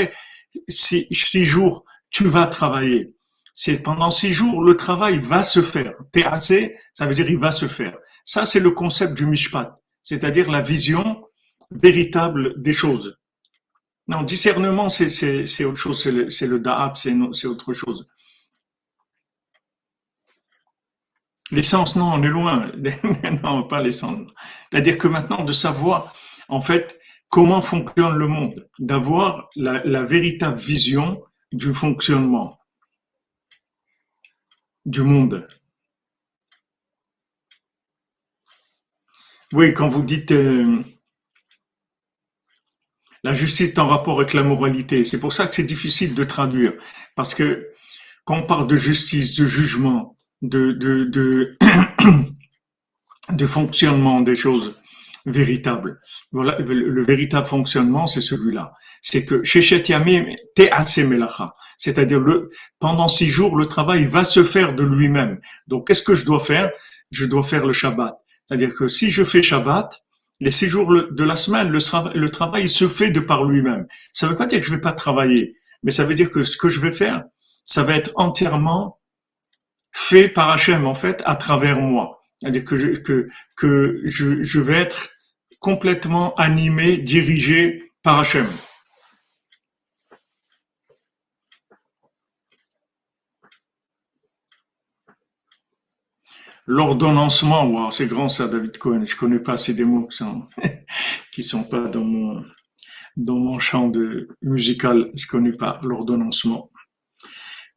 [0.69, 3.15] six, jours tu vas travailler.
[3.55, 5.95] C'est pendant six jours le travail va se faire.
[6.13, 6.53] Te'ase,
[6.93, 7.97] ça veut dire il va se faire.
[8.25, 11.25] Ça c'est le concept du Mishpat c'est-à-dire la vision
[11.71, 13.19] véritable des choses.
[14.07, 18.09] Non, discernement, c'est autre chose, c'est le, da'at, c'est autre chose.
[21.51, 22.71] L'essence, non, on est loin.
[23.43, 24.31] non, pas l'essence.
[24.71, 26.15] C'est-à-dire que maintenant, de savoir,
[26.49, 26.99] en fait,
[27.31, 32.59] comment fonctionne le monde, d'avoir la, la, véritable vision du fonctionnement
[34.87, 35.47] du monde.
[39.55, 40.83] Oui, quand vous dites euh,
[43.25, 46.75] la justice en rapport avec la moralité, c'est pour ça que c'est difficile de traduire.
[47.17, 47.71] Parce que
[48.27, 51.57] quand on parle de justice, de jugement, de, de, de,
[53.47, 54.79] fonctionnement des choses
[55.25, 55.99] véritables,
[56.31, 58.75] voilà, le, véritable fonctionnement, c'est celui-là.
[59.01, 59.43] C'est que
[61.07, 61.55] melacha.
[61.79, 65.41] C'est-à-dire, le, pendant six jours, le travail va se faire de lui-même.
[65.69, 66.71] Donc, qu'est-ce que je dois faire?
[67.11, 68.19] Je dois faire le Shabbat.
[68.49, 70.03] C'est-à-dire que si je fais Shabbat,
[70.41, 73.87] les six jours de la semaine, le, travail se fait de par lui-même.
[74.13, 76.43] Ça ne veut pas dire que je vais pas travailler, mais ça veut dire que
[76.43, 77.25] ce que je vais faire,
[77.65, 79.01] ça va être entièrement
[79.93, 82.21] fait par Hachem, en fait, à travers moi.
[82.41, 85.11] C'est-à-dire que, je, que, que je, je vais être
[85.61, 88.47] complètement animé, dirigé par Hachem.
[96.71, 99.03] L'ordonnancement, wow, c'est grand ça, David Cohen.
[99.07, 100.43] Je connais pas ces des mots qui sont,
[101.33, 102.45] qui sont pas dans mon,
[103.17, 105.11] dans mon champ de musical.
[105.15, 106.71] Je connais pas l'ordonnancement.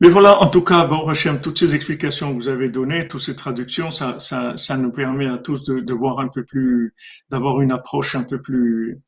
[0.02, 3.22] Mais voilà, en tout cas, bon, Hachem, toutes ces explications que vous avez données, toutes
[3.22, 6.94] ces traductions, ça, ça, ça nous permet à tous de, de voir un peu plus,
[7.30, 9.00] d'avoir une approche un peu plus,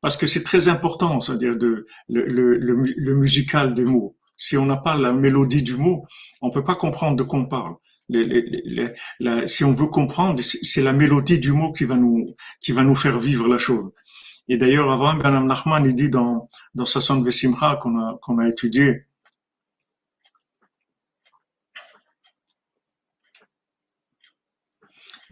[0.00, 4.16] parce que c'est très important, c'est-à-dire de, le, le, le, musical des mots.
[4.36, 6.06] Si on n'a pas la mélodie du mot,
[6.40, 7.74] on peut pas comprendre de quoi on parle.
[9.46, 13.58] Si on veut comprendre, c'est la mélodie du mot qui va nous, faire vivre la
[13.58, 13.90] chose.
[14.48, 18.48] Et d'ailleurs, avant, Ben Nachman, il dit dans, dans Sasson Vesimra qu'on a, qu'on a
[18.48, 19.04] étudié,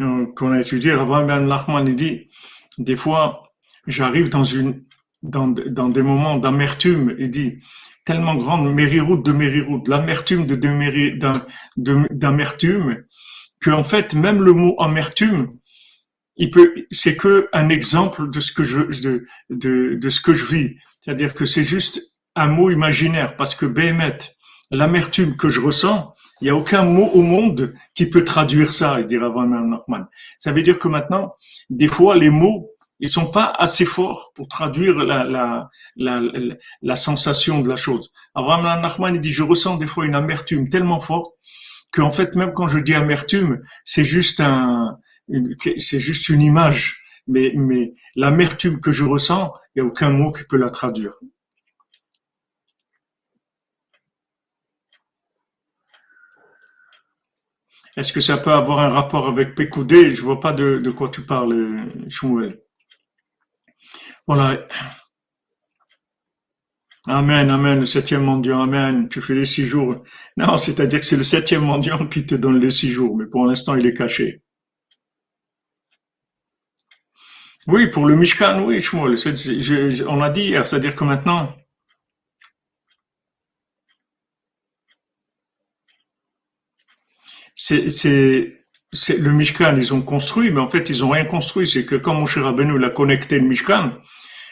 [0.00, 2.28] Euh, qu'on a étudié, Rabbi Ben Nachman dit,
[2.78, 3.54] des fois,
[3.86, 4.44] j'arrive dans,
[5.22, 7.56] dans des moments d'amertume, il dit,
[8.06, 10.54] tellement grande, mériroute de mériroute, l'amertume de,
[12.10, 13.04] d'amertume,
[13.60, 15.58] que en fait, même le mot amertume,
[16.36, 20.32] il peut, c'est que un exemple de ce que je, de, de, de ce que
[20.34, 20.76] je vis.
[21.00, 22.00] C'est-à-dire que c'est juste
[22.36, 24.18] un mot imaginaire, parce que Béhémet,
[24.70, 29.00] l'amertume que je ressens, il n'y a aucun mot au monde qui peut traduire ça,
[29.00, 30.04] il dira Van Norman.
[30.38, 31.34] Ça veut dire que maintenant,
[31.70, 36.22] des fois, les mots, ils sont pas assez forts pour traduire la, la, la,
[36.82, 38.10] la, sensation de la chose.
[38.34, 41.32] Abraham Nachman, dit, je ressens des fois une amertume tellement forte
[41.90, 44.98] qu'en fait, même quand je dis amertume, c'est juste un,
[45.78, 47.02] c'est juste une image.
[47.28, 51.12] Mais, mais l'amertume que je ressens, il n'y a aucun mot qui peut la traduire.
[57.96, 61.08] Est-ce que ça peut avoir un rapport avec Pécoudé Je vois pas de, de, quoi
[61.08, 62.60] tu parles, Shmuel.
[64.26, 64.66] Voilà.
[67.08, 69.08] Amen, amen, le septième mendiant, amen.
[69.08, 70.02] Tu fais les six jours.
[70.36, 73.46] Non, c'est-à-dire que c'est le septième mendiant qui te donne les six jours, mais pour
[73.46, 74.42] l'instant, il est caché.
[77.68, 79.16] Oui, pour le Mishkan, oui, Shmuel.
[80.08, 81.54] on a dit hier, c'est-à-dire que maintenant,
[87.54, 87.86] c'est,
[89.18, 91.66] le Mishkan, ils ont construit, mais en fait, ils ont rien construit.
[91.66, 93.92] C'est que quand Moshe Rabbeinu l'a connecté le Mishkan,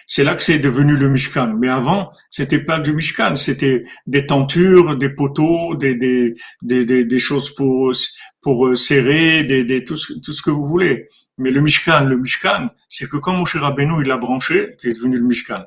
[0.06, 1.54] c'est là que c'est devenu le Mishkan.
[1.58, 7.18] Mais avant, c'était pas du Mishkan, c'était des tentures, des poteaux, des, des, des, des,
[7.18, 7.92] choses pour,
[8.40, 11.08] pour euh, serrer, des, des, tout, tout ce que vous voulez.
[11.38, 14.92] Mais le Mishkan, le Mishkan, c'est que quand Moshe Rabbeinu, il l'a branché, qui est
[14.92, 15.64] devenu le Mishkan.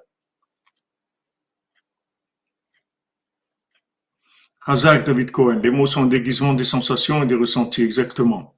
[4.66, 8.57] Hazak David Cohen, les mots sont un déguisement des sensations et des ressentis, exactement.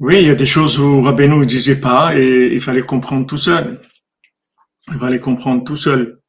[0.00, 3.26] Oui, il y a des choses où Rabbeinu ne disait pas et il fallait comprendre
[3.26, 3.80] tout seul.
[4.92, 6.20] Il fallait comprendre tout seul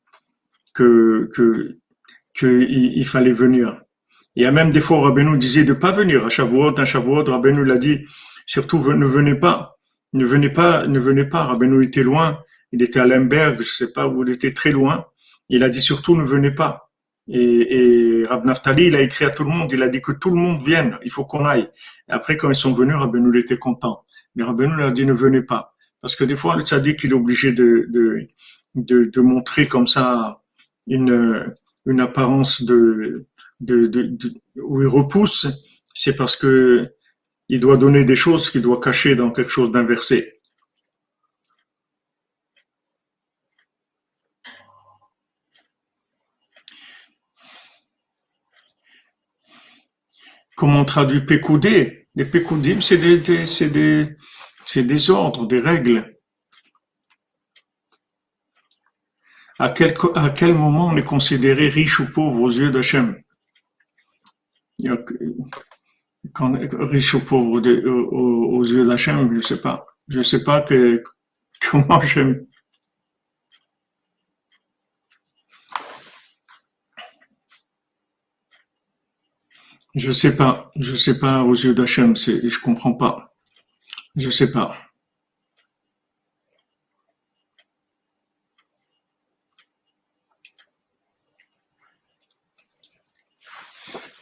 [0.74, 1.78] que, que,
[2.36, 3.80] que il, fallait venir.
[4.36, 6.86] Il y a même des fois où Rabbeinu disait de pas venir à Shavuot, à
[6.86, 8.00] Shavuot, Rabbeinu l'a dit,
[8.48, 9.78] surtout ne venez pas,
[10.14, 11.46] ne venez pas, ne venez pas.
[11.46, 12.40] Rabbeinu était loin,
[12.72, 15.06] il était à Lemberg, je sais pas où il était très loin.
[15.48, 16.89] Il a dit surtout ne venez pas.
[17.32, 20.32] Et, et Rab il a écrit à tout le monde, il a dit que tout
[20.32, 21.70] le monde vienne, il faut qu'on aille.
[22.08, 24.04] Et après, quand ils sont venus, Rabbeinu était content.
[24.36, 25.76] Mais Rabbeinu lui a dit ne venez pas.
[26.02, 28.28] Parce que des fois, le tzaddik, il est obligé de, de,
[28.76, 30.42] de, de montrer comme ça
[30.88, 31.54] une,
[31.86, 33.28] une apparence de,
[33.60, 34.18] de, de,
[34.56, 35.48] où il repousse.
[35.94, 36.90] C'est parce que
[37.50, 40.39] il doit donner des choses qu'il doit cacher dans quelque chose d'inversé.
[50.60, 54.18] Comment on traduit pécoudé Les pécoudim, c'est des, c'est des,
[54.76, 56.20] des ordres, des règles.
[59.58, 63.22] À quel, à quel moment on est considéré riche ou pauvre aux yeux d'Hachem?
[66.36, 67.62] Riche ou pauvre
[68.12, 69.88] aux, yeux d'Hachem, je ne sais pas.
[70.10, 70.66] Je ne sais pas
[71.72, 72.49] comment j'aime.
[79.96, 83.36] Je sais pas, je sais pas aux yeux d'Hachem, c'est, je comprends pas.
[84.16, 84.76] Je sais pas.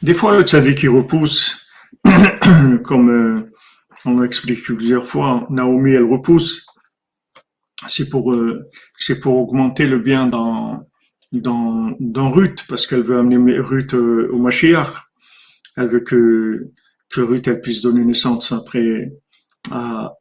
[0.01, 1.67] Des fois, le tzaddik qui repousse,
[2.83, 3.51] comme euh,
[4.05, 6.65] on expliqué plusieurs fois, Naomi, elle repousse,
[7.87, 10.87] c'est pour, euh, c'est pour augmenter le bien dans,
[11.33, 15.06] dans, dans Ruth, parce qu'elle veut amener Ruth euh, au Mashiach
[15.77, 16.71] elle veut que,
[17.09, 19.11] que Ruth elle puisse donner naissance après
[19.71, 20.13] à,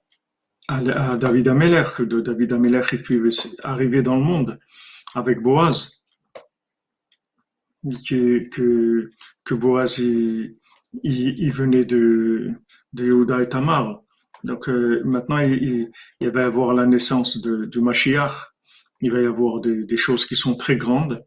[0.69, 4.59] à, David Ameller, que David Ameller puisse arriver dans le monde
[5.15, 5.93] avec Boaz.
[8.09, 8.49] Que,
[9.45, 12.51] que, Boaz il, venait de,
[12.93, 14.03] de Yehuda et Tamar.
[14.43, 15.91] Donc euh, maintenant il,
[16.21, 18.57] va y avoir la naissance du Mashiach
[19.01, 21.25] il va y avoir des, choses qui sont très grandes.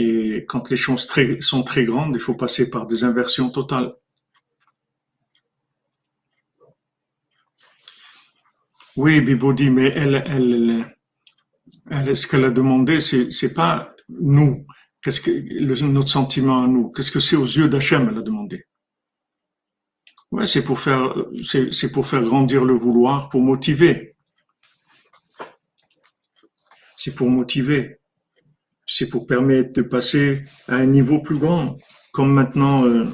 [0.00, 1.08] Et quand les choses
[1.40, 3.92] sont très grandes, il faut passer par des inversions totales.
[8.96, 10.96] Oui, Bibodi, mais elle, elle,
[11.90, 14.64] elle, ce qu'elle a demandé, c'est, pas nous.
[15.02, 15.30] Qu'est-ce que
[15.84, 16.92] notre sentiment à nous?
[16.92, 18.66] Qu'est-ce que c'est aux yeux d'Hachem Elle a demandé.
[20.30, 24.14] Ouais, c'est pour faire grandir le vouloir, pour motiver.
[26.96, 27.97] C'est pour motiver.
[28.90, 31.76] C'est pour permettre de passer à un niveau plus grand.
[32.12, 33.04] Comme maintenant euh,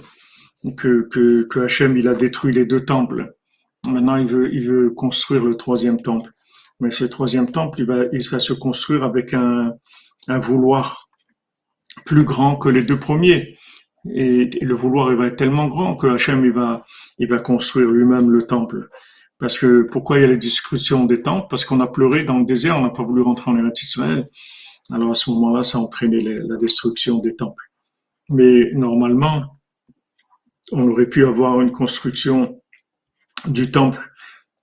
[0.77, 3.35] que, que, que Hachem, il a détruit les deux temples.
[3.87, 6.31] Maintenant, il veut, il veut construire le troisième temple.
[6.81, 9.75] Mais ce troisième temple, il va, il va se construire avec un,
[10.29, 11.09] un vouloir
[12.05, 13.59] plus grand que les deux premiers.
[14.13, 16.85] Et, le vouloir il va être tellement grand que Hachem il va,
[17.19, 18.89] il va construire lui-même le temple.
[19.39, 21.47] Parce que pourquoi il y a les discussions des temples?
[21.51, 24.29] Parce qu'on a pleuré dans le désert, on n'a pas voulu rentrer en Eretz Israël.
[24.91, 27.65] Alors à ce moment-là, ça a entraîné la destruction des temples.
[28.29, 29.59] Mais normalement,
[30.73, 32.61] on aurait pu avoir une construction
[33.47, 34.01] du temple,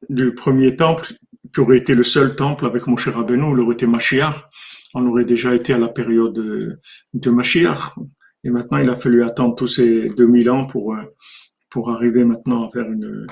[0.09, 1.13] du premier temple,
[1.53, 4.45] qui aurait été le seul temple avec Moshe Rabbeinu, il aurait été Mashiach.
[4.93, 7.95] On aurait déjà été à la période de, Mashiach.
[8.43, 11.03] Et maintenant, il a fallu attendre tous ces 2000 ans pour, euh,
[11.69, 13.27] pour arriver maintenant à faire une,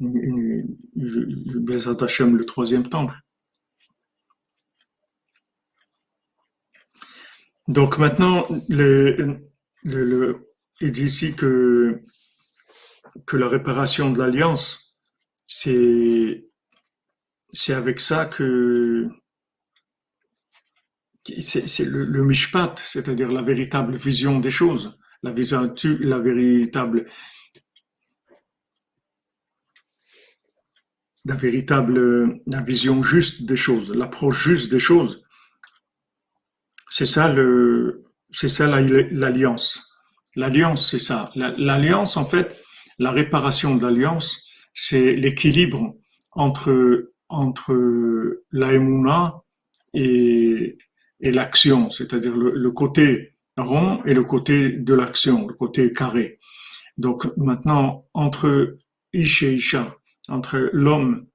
[0.00, 3.14] une, une, le troisième temple.
[7.70, 9.38] Donc maintenant, le,
[9.84, 12.02] le, il dit ici que,
[13.26, 14.98] que la réparation de l'alliance,
[15.46, 16.48] c'est,
[17.68, 19.08] avec ça que,
[21.38, 27.08] c'est le, mishpat, c'est-à-dire la véritable vision des choses, la, vision, la véritable,
[31.24, 35.22] la véritable, la vision juste des choses, l'approche juste des choses.
[36.90, 39.96] C'est ça le, c'est ça l'alliance.
[40.36, 41.30] L'alliance, c'est ça.
[41.34, 42.56] L'alliance, en fait,
[42.98, 45.96] la réparation de l'alliance, c'est l'équilibre
[46.32, 47.72] entre entre
[49.94, 50.78] et
[51.22, 56.38] et l'action, c'est-à-dire le, côté rond et le côté de l'action, le côté carré.
[56.96, 58.78] Donc maintenant, entre
[59.12, 59.96] Ish et Isha,
[60.28, 61.26] entre l'homme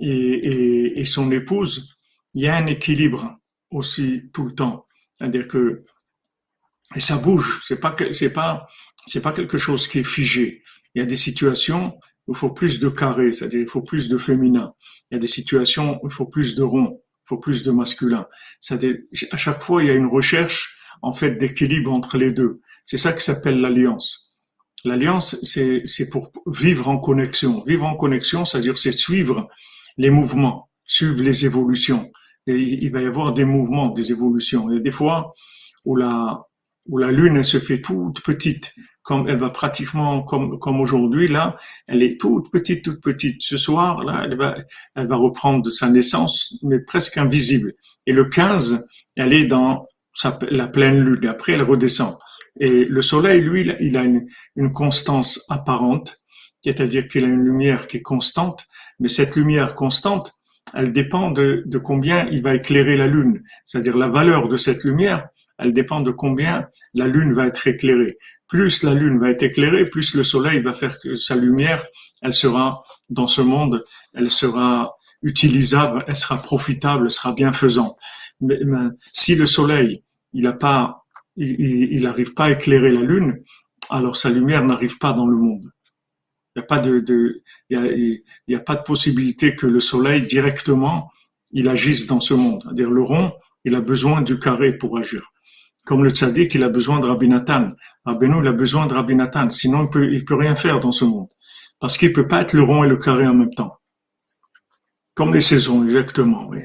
[0.00, 1.94] et, et, son épouse,
[2.34, 3.38] il y a un équilibre
[3.70, 4.86] aussi tout le temps.
[5.20, 5.84] C'est-à-dire que
[6.96, 7.60] et ça bouge.
[7.62, 8.66] C'est pas c'est pas
[9.06, 10.62] c'est pas quelque chose qui est figé.
[10.94, 14.08] Il y a des situations où il faut plus de carré, c'est-à-dire il faut plus
[14.08, 14.74] de féminin.
[15.10, 18.26] Il y a des situations où il faut plus de rond faut plus de masculin.
[19.30, 22.60] À chaque fois, il y a une recherche en fait d'équilibre entre les deux.
[22.86, 24.36] C'est ça qui s'appelle l'alliance.
[24.84, 27.62] L'alliance, c'est pour vivre en connexion.
[27.66, 29.48] Vivre en connexion, c'est-à-dire c'est suivre
[29.96, 32.10] les mouvements, suivre les évolutions.
[32.50, 34.68] Et il va y avoir des mouvements, des évolutions.
[34.68, 35.34] A des fois
[35.84, 36.46] où la,
[36.86, 41.26] où la lune elle se fait toute petite comme elle va pratiquement comme comme aujourd'hui
[41.26, 43.40] là, elle est toute petite, toute petite.
[43.42, 44.56] Ce soir là, elle va
[44.94, 47.72] elle va reprendre sa naissance, mais presque invisible.
[48.06, 48.86] Et le 15,
[49.16, 51.24] elle est dans sa, la pleine lune.
[51.24, 52.18] Et après, elle redescend.
[52.58, 56.18] Et le soleil, lui, il a une, une constance apparente,
[56.62, 58.66] c'est-à-dire qu'il a une lumière qui est constante,
[58.98, 60.32] mais cette lumière constante,
[60.74, 63.42] elle dépend de, combien il va éclairer la lune.
[63.64, 68.16] C'est-à-dire la valeur de cette lumière, elle dépend de combien la lune va être éclairée
[68.50, 71.86] plus la lune va être éclairée, plus le soleil va faire sa lumière,
[72.20, 77.96] elle sera dans ce monde, elle sera utilisable, elle sera profitable, elle sera bienfaisante.
[78.40, 78.58] Mais,
[79.12, 81.04] si le soleil, il pas,
[81.36, 83.38] il n'arrive pas à éclairer la lune,
[83.88, 85.70] alors sa lumière n'arrive pas dans le monde.
[86.54, 91.10] Il n'y a pas de, y a, pas de possibilité que le soleil directement,
[91.52, 92.62] il agisse dans ce monde.
[92.64, 93.32] C'est-à-dire le rond,
[93.64, 95.32] il a besoin du carré pour agir.
[95.84, 97.72] Comme le tzaddik, il a besoin de Rabbi Nathan.
[98.06, 99.48] Il a besoin de Rabbi Nathan.
[99.48, 101.28] Sinon, il peut, peut rien faire dans ce monde.
[101.78, 103.78] Parce qu'il peut pas être le rond et le carré en même temps.
[105.14, 106.60] Comme les saisons, exactement, oui.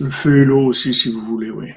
[0.00, 1.72] Le feu et l'eau aussi, si vous voulez, oui.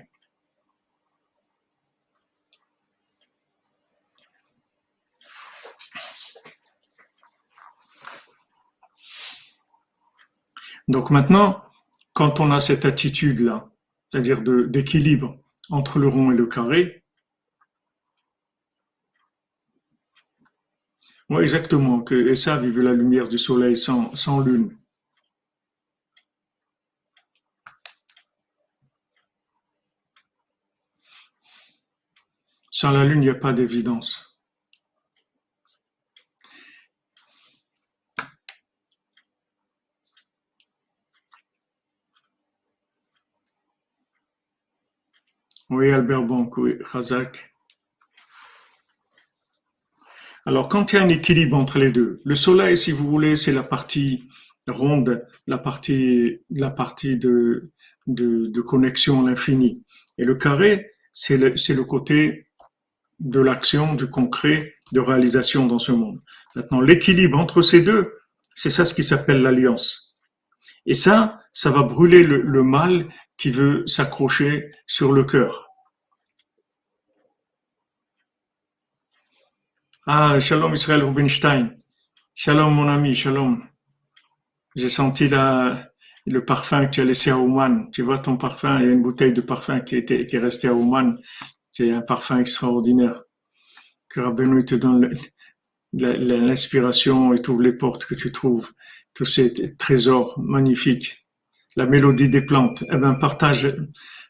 [10.92, 11.63] Donc maintenant,
[12.12, 13.69] quand on a cette attitude-là,
[14.12, 15.39] c'est-à-dire d'équilibre
[15.69, 17.06] entre le rond et le carré.
[21.39, 24.77] Exactement, que et ça vive la lumière du soleil sans lune.
[32.69, 34.31] Sans la lune, il n'y a pas d'évidence.
[45.72, 47.54] Oui, Albert Bonk, oui, Razak.
[50.46, 53.38] Alors, quand il y a un équilibre entre les deux, le soleil, si vous voulez,
[53.38, 54.28] c'est la partie
[54.67, 57.72] ronde, la partie, la partie de,
[58.06, 59.82] de, connexion à l'infini.
[60.17, 62.48] Et le carré, c'est le, le côté
[63.22, 66.19] de l'action, du concret, de réalisation dans ce monde.
[66.54, 68.12] Maintenant, l'équilibre entre ces deux,
[68.56, 70.17] c'est ça ce qui s'appelle l'alliance.
[70.86, 73.08] Et ça, ça va brûler le, le mal
[73.42, 75.71] qui veut s'accrocher sur le cœur.
[80.06, 81.75] Ah, shalom Israël Rubinstein.
[82.35, 83.63] Shalom mon ami, shalom.
[84.75, 87.89] J'ai senti le parfum que tu as laissé à Ouman.
[87.92, 90.67] Tu vois ton parfum, il y a une bouteille de parfum qui, était, est restée
[90.67, 91.17] à Ouman.
[91.71, 93.23] C'est un parfum extraordinaire.
[94.08, 95.17] Que Rabbeinu te donne
[95.94, 98.71] l'inspiration et t'ouvre les portes que tu trouves.
[99.15, 101.21] Tous ces trésors magnifiques.
[101.76, 102.84] La mélodie des plantes.
[102.92, 103.76] Eh ben, partage,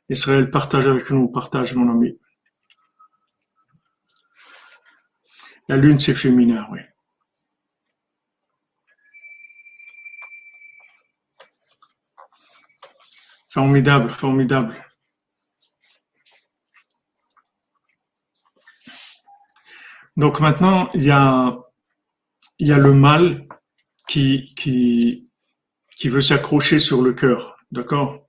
[0.10, 2.18] Israël, partage avec nous, partage mon ami.
[5.68, 6.80] La lune, c'est féminin, oui.
[13.50, 14.76] Formidable, formidable.
[20.18, 21.58] Donc maintenant, il y a,
[22.60, 23.48] y a le mal
[24.08, 25.31] qui, qui,
[26.02, 27.58] qui veut s'accrocher sur le cœur.
[27.72, 28.28] D'accord?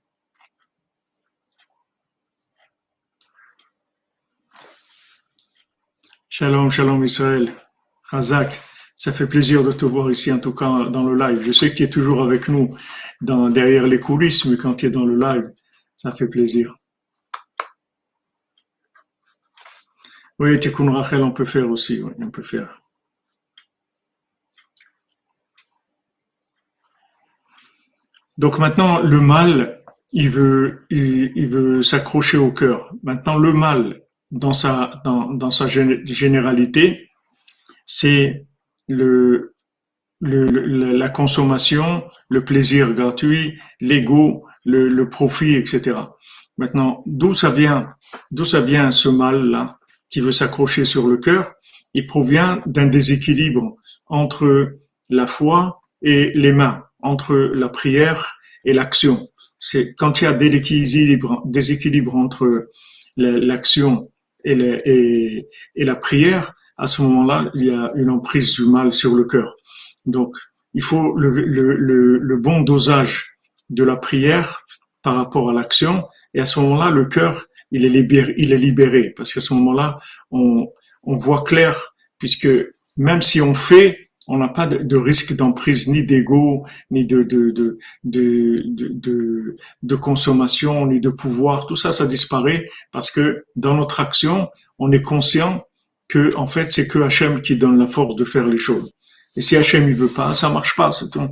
[6.29, 7.51] Shalom, shalom Israël.
[8.03, 8.61] Razak,
[8.95, 11.41] ça fait plaisir de te voir ici, en tout cas dans le live.
[11.41, 12.77] Je sais que tu es toujours avec nous
[13.21, 15.51] dans, derrière les coulisses, mais quand tu es dans le live,
[15.95, 16.75] ça fait plaisir.
[20.37, 22.82] Oui, Tikkun Rachel, on peut faire aussi, oui, on peut faire.
[28.37, 32.91] Donc maintenant, le mal, il veut, il, veut s'accrocher au cœur.
[33.03, 37.09] Maintenant, le mal, dans sa, dans, sa généralité,
[37.85, 38.47] c'est
[38.87, 39.55] le,
[40.19, 45.97] le, la consommation, le plaisir gratuit, l'ego, le, le, profit, etc.
[46.57, 47.89] Maintenant, d'où ça vient,
[48.31, 49.79] d'où ça vient ce mal-là
[50.09, 51.53] qui veut s'accrocher sur le cœur?
[51.93, 53.75] Il provient d'un déséquilibre
[54.07, 54.77] entre
[55.09, 59.29] la foi et les mains, entre la prière et l'action.
[59.59, 60.49] C'est quand il y a des
[61.45, 62.69] déséquilibre entre
[63.15, 64.11] l'action
[64.43, 69.25] et, la prière, à ce moment-là, il y a une emprise du mal sur le
[69.25, 69.55] cœur.
[70.05, 70.35] Donc,
[70.73, 73.37] il faut le, bon dosage
[73.69, 74.65] de la prière
[75.01, 76.07] par rapport à l'action.
[76.33, 79.53] Et à ce moment-là, le cœur, il est libéré, il est libéré parce qu'à ce
[79.53, 79.99] moment-là,
[80.31, 80.67] on
[81.05, 82.49] voit clair, puisque
[82.97, 87.51] même si on fait, on n'a pas de, risque d'emprise ni d'ego, ni de de,
[87.51, 91.65] de, de, de, de consommation, ni de pouvoir.
[91.65, 94.49] Tout ça, ça disparaît parce que dans notre action,
[94.79, 95.65] on est conscient
[96.07, 98.93] que en fait, c'est que Hachem qui donne la force de faire les choses.
[99.35, 101.27] Et si Hachem il veut pas, ça marche pas, c'est tout.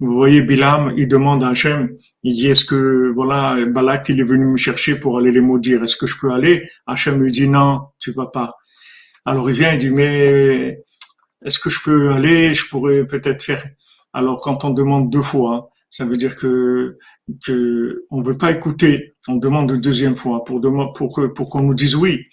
[0.00, 1.88] Vous voyez, Bilam, il demande à Hachem,
[2.24, 5.82] il dit, est-ce que, voilà, Balak, il est venu me chercher pour aller les maudire,
[5.84, 6.68] est-ce que je peux aller?
[6.86, 8.56] Hachem lui dit, non, tu vas pas.
[9.24, 10.82] Alors il vient, il dit, mais
[11.44, 12.54] est-ce que je peux aller?
[12.54, 13.64] Je pourrais peut-être faire.
[14.12, 16.98] Alors quand on demande deux fois, ça veut dire que,
[17.46, 19.14] que on veut pas écouter.
[19.28, 20.60] On demande une deuxième fois pour,
[20.94, 22.24] pour, pour qu'on nous dise oui.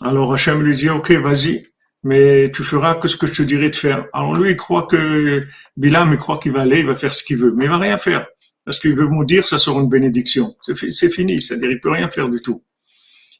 [0.00, 1.70] Alors Hachem lui dit, ok, vas-y
[2.02, 4.06] mais tu feras que ce que je te dirai de faire.
[4.12, 7.22] Alors lui, il croit que Bilam, il croit qu'il va aller, il va faire ce
[7.22, 8.26] qu'il veut, mais il va rien faire.
[8.64, 10.56] Parce qu'il veut vous dire, ça sera une bénédiction.
[10.90, 12.64] C'est fini, c'est-à-dire il peut rien faire du tout.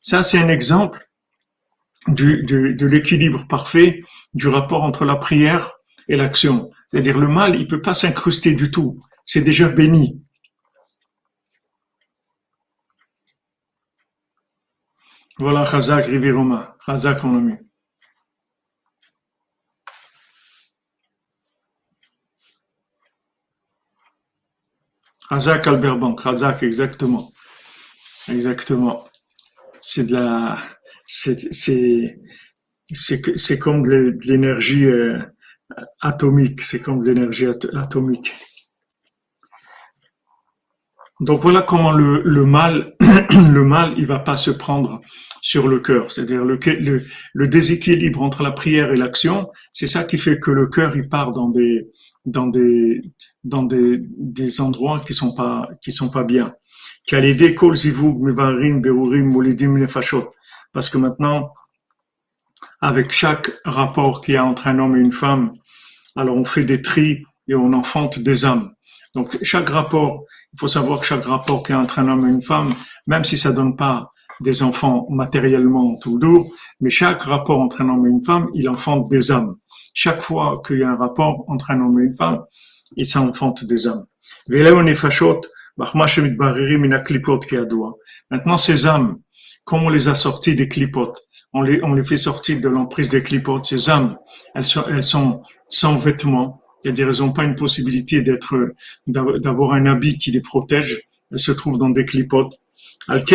[0.03, 1.10] Ça, c'est un exemple
[2.09, 4.03] du, de l'équilibre parfait
[4.35, 5.73] du rapport entre la prière
[6.09, 6.71] et l'action.
[6.89, 9.01] C'est-à-dire le mal, il peut pas s'incruster du tout.
[9.25, 10.23] C'est déjà béni.
[15.39, 17.55] Voilà Chazak Riviroma, Chazak mon ami.
[25.31, 27.33] Razak Albert Bank, Razak, exactement.
[28.29, 29.09] Exactement.
[29.81, 30.59] C'est de la,
[31.11, 32.17] c'est,
[33.59, 35.19] comme de l'énergie euh,
[36.01, 38.33] atomique, c'est comme de l'énergie atomique.
[41.21, 42.95] Donc voilà comment le, le mal,
[43.31, 45.03] le mal, il va pas se prendre
[45.43, 46.13] sur le cœur.
[46.13, 47.05] C'est-à-dire le, le,
[47.35, 51.09] le, déséquilibre entre la prière et l'action, c'est ça qui fait que le cœur, il
[51.09, 51.91] part dans des,
[52.25, 53.03] dans des,
[53.45, 56.55] dans des, des endroits qui sont pas, qui sont pas bien.
[60.73, 61.53] Parce que maintenant,
[62.81, 65.53] avec chaque rapport qu'il y a entre un homme et une femme,
[66.17, 68.73] alors on fait des tris et on enfante des âmes.
[69.15, 72.27] Donc chaque rapport, il faut savoir que chaque rapport qu'il y a entre un homme
[72.27, 72.73] et une femme,
[73.07, 76.51] même si ça donne pas des enfants matériellement toujours,
[76.81, 79.57] mais chaque rapport entre un homme et une femme, il enfante des âmes.
[79.93, 82.41] Chaque fois qu'il y a un rapport entre un homme et une femme,
[82.97, 84.07] il s'enfante des âmes.
[88.31, 89.19] Maintenant, ces âmes,
[89.71, 91.17] comme on les a sorties des clipotes,
[91.53, 94.19] on les, on les fait sortir de l'emprise des clipotes, ces âmes,
[94.57, 98.75] elles sont, elles sont sans vêtements, c'est-à-dire elles n'ont pas une possibilité d'être,
[99.07, 102.53] d'avoir un habit qui les protège, elles se trouvent dans des clipotes.
[103.07, 103.29] Donc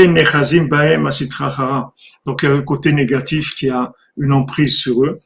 [2.44, 5.18] il y a un côté négatif qui a une emprise sur eux.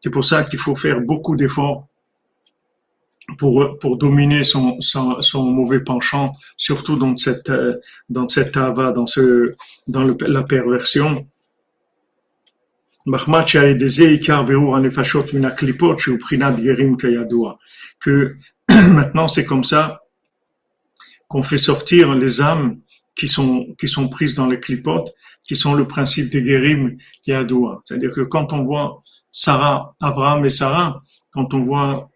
[0.00, 1.86] C'est pour ça qu'il faut faire beaucoup d'efforts
[3.38, 7.52] pour, pour dominer son, son, son, mauvais penchant, surtout dans cette,
[8.08, 9.54] dans cette ava, dans, ce,
[9.88, 11.26] dans le, la perversion.
[18.00, 18.36] Que
[18.68, 20.02] maintenant c'est comme ça
[21.28, 22.78] qu'on fait sortir les âmes
[23.16, 25.10] qui sont, qui sont prises dans les clipotes,
[25.44, 26.96] qui sont le principe des guérim
[27.26, 27.82] Yadoua.
[27.84, 32.10] C'est-à-dire que quand on voit Sarah, Abraham et Sarah, quand on voit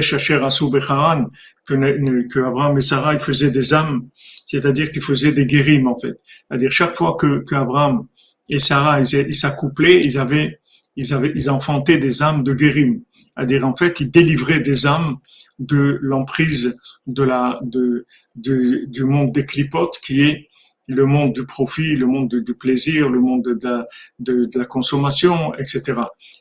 [0.00, 1.26] Shacher Asou Becharan,
[1.66, 4.08] que, que Abraham et Sarah faisaient des âmes,
[4.46, 6.14] c'est-à-dire qu'ils faisaient des guérims en fait.
[6.48, 8.06] C'est-à-dire chaque fois que, Abraham
[8.48, 10.58] et Sarah ils s'accouplaient, ils avaient
[10.96, 13.00] ils avaient ils enfantaient des âmes de guérim.
[13.36, 15.16] C'est-à-dire en fait ils délivraient des âmes
[15.58, 16.76] de l'emprise
[17.06, 20.48] de la de, du monde des clipotes qui est
[20.88, 23.86] le monde du profit, le monde du plaisir, le monde de la,
[24.18, 25.80] de, de la consommation, etc.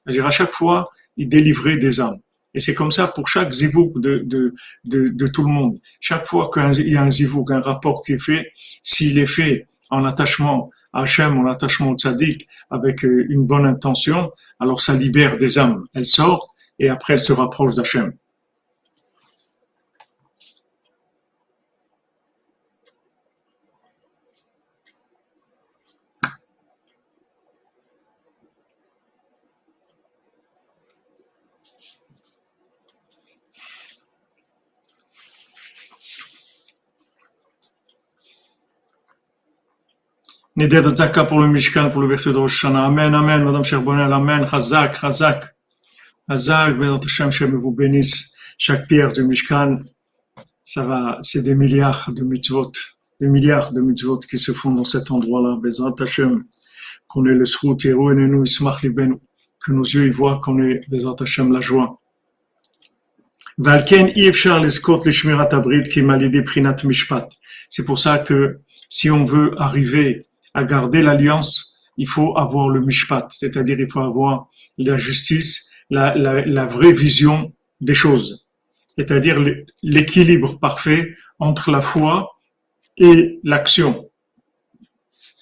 [0.04, 2.20] C'est-à-dire à chaque fois, ils délivraient des âmes.
[2.54, 4.54] Et c'est comme ça pour chaque zivouk de, de,
[4.86, 5.80] de, de, tout le monde.
[6.00, 8.52] Chaque fois qu'il y a un zivouk, un rapport qui est fait,
[8.84, 13.66] s'il est fait en attachement à Hachem, en attachement au tzaddik, avec euh, une bonne
[13.66, 15.86] intention, alors ça libère des âmes.
[15.94, 16.50] Elles sortent
[16.80, 18.14] et après elles se rapprochent d'Hachem.
[40.58, 45.00] Zaka pour le Mishkan, pour le verset de Rosh Amen, Amen, Madame Cherbonel, Amen, Chazak,
[45.00, 45.56] Chazak,
[46.30, 48.34] Chazak, Bézat Hashem, Shem vous bénisse.
[48.58, 49.80] Chaque pierre du Mishkan,
[50.64, 52.74] ça va, c'est des milliards de mitzvot,
[53.22, 55.58] des milliards de mitzvot qui se font dans cet endroit-là.
[55.64, 56.42] Bézat Hashem,
[57.08, 59.16] qu'on ait le srout, Yero, Enenu, Ismach, Libenu,
[59.66, 62.02] que nos yeux y voient, qu'on ait, Bézat Hashem, la joie.
[63.58, 67.30] Valken, Yevchar, Leskot, Lishmirat Abrid, qui m'a Prinat Mishpat.
[67.70, 70.24] C'est pour ça que si on veut arriver
[70.54, 76.16] à garder l'alliance, il faut avoir le mishpat, c'est-à-dire il faut avoir la justice, la,
[76.16, 78.46] la, la vraie vision des choses,
[78.98, 79.38] c'est-à-dire
[79.84, 82.32] l'équilibre parfait entre la foi
[82.98, 84.10] et l'action.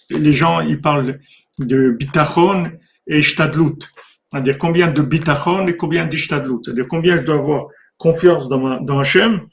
[0.09, 1.19] Les gens, ils parlent
[1.59, 2.71] de bitachon
[3.07, 3.79] et shtadlut,
[4.31, 8.79] c'est-à-dire combien de bitachon et combien d'ishtadlut, c'est-à-dire combien je dois avoir confiance dans, ma,
[8.79, 9.47] dans Hachem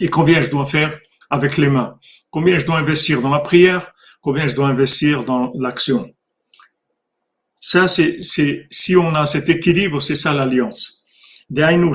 [0.00, 0.98] et combien je dois faire
[1.30, 1.98] avec les mains,
[2.30, 6.10] combien je dois investir dans la prière, combien je dois investir dans l'action.
[7.60, 11.04] Ça, c'est, c'est, si on a cet équilibre, c'est ça l'alliance.
[11.54, 11.92] C'est-à-dire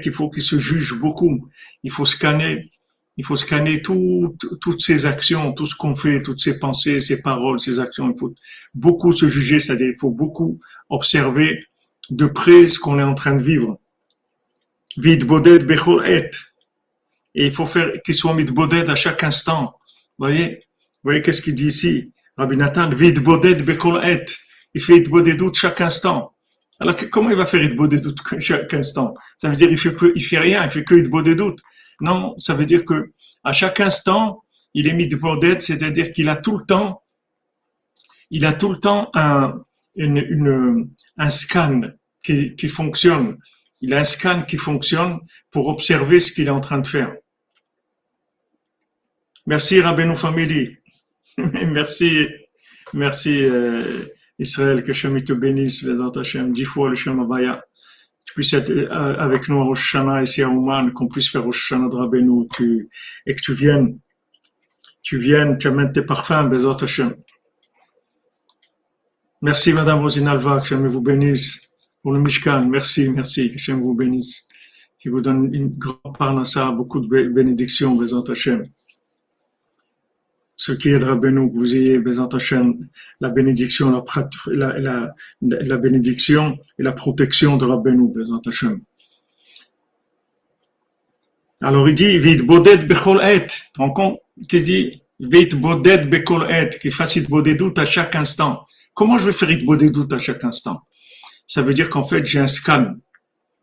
[0.00, 1.48] qu'il faut qu'il se juge beaucoup.
[1.82, 2.70] Il faut scanner,
[3.16, 7.22] il faut scanner tout, toutes ses actions, tout ce qu'on fait, toutes ses pensées, ses
[7.22, 8.10] paroles, ses actions.
[8.10, 8.34] Il faut
[8.74, 11.64] beaucoup se juger, c'est-à-dire il faut beaucoup observer
[12.10, 13.78] de près ce qu'on est en train de vivre.
[15.02, 15.18] Et.
[17.34, 19.78] Il faut faire qu'il soit mitboded à chaque instant
[20.20, 20.64] voyez,
[21.02, 22.12] voyez qu'est-ce qu'il dit ici?
[22.36, 22.90] Rabbi Nathan.
[22.90, 25.00] Il fait
[25.34, 26.34] doute chaque instant.
[26.78, 29.14] Alors comment il va faire doute chaque instant?
[29.38, 30.94] Ça veut dire il fait que, il fait rien, il fait que
[31.34, 31.60] doute.
[32.00, 33.12] Non, ça veut dire que
[33.44, 34.42] à chaque instant,
[34.74, 37.02] il est mis de boded, c'est-à-dire qu'il a tout le temps,
[38.30, 39.60] il a tout le temps un,
[39.96, 41.80] une, un scan
[42.22, 43.36] qui, qui fonctionne.
[43.80, 45.18] Il a un scan qui fonctionne
[45.50, 47.14] pour observer ce qu'il est en train de faire.
[49.46, 50.76] Merci Rabbeinu Family.
[51.38, 52.28] merci,
[52.92, 54.04] merci euh,
[54.38, 55.84] Israël, que Shem te bénisse,
[56.14, 57.62] Hashem, dix fois le Shem Abaya.
[58.26, 61.72] Tu puisses être euh, avec nous à Rosh ici à Ouman, qu'on puisse faire Rosh
[61.72, 62.46] Hashanah de Rabbeinu,
[63.26, 63.98] et que tu viennes,
[65.02, 67.14] tu viennes, tu amènes tes parfums, Bezat Hashem.
[69.40, 71.72] Merci Madame Rosinalva, que Shem vous bénisse
[72.02, 72.66] pour le Mishkan.
[72.66, 74.46] Merci, merci, que Shem vous bénisse.
[74.98, 78.66] Qui vous donne une grande parnassa, beaucoup de bénédictions, Bezat Hashem
[80.60, 81.98] ce qui est de Rabbeinu, que vous ayez,
[83.18, 84.04] la bénédiction,
[84.46, 88.12] la, la, bénédiction et la protection de Rabbeinu.
[91.62, 93.46] Alors il dit, vite bodet bechol et.
[93.74, 94.18] Compte?
[94.50, 98.66] Qu'il dit, vite bodet bechol et, qu'il fasse it doute à chaque instant.
[98.92, 100.82] Comment je vais faire it doute à chaque instant?
[101.46, 102.96] Ça veut dire qu'en fait, j'ai un scan.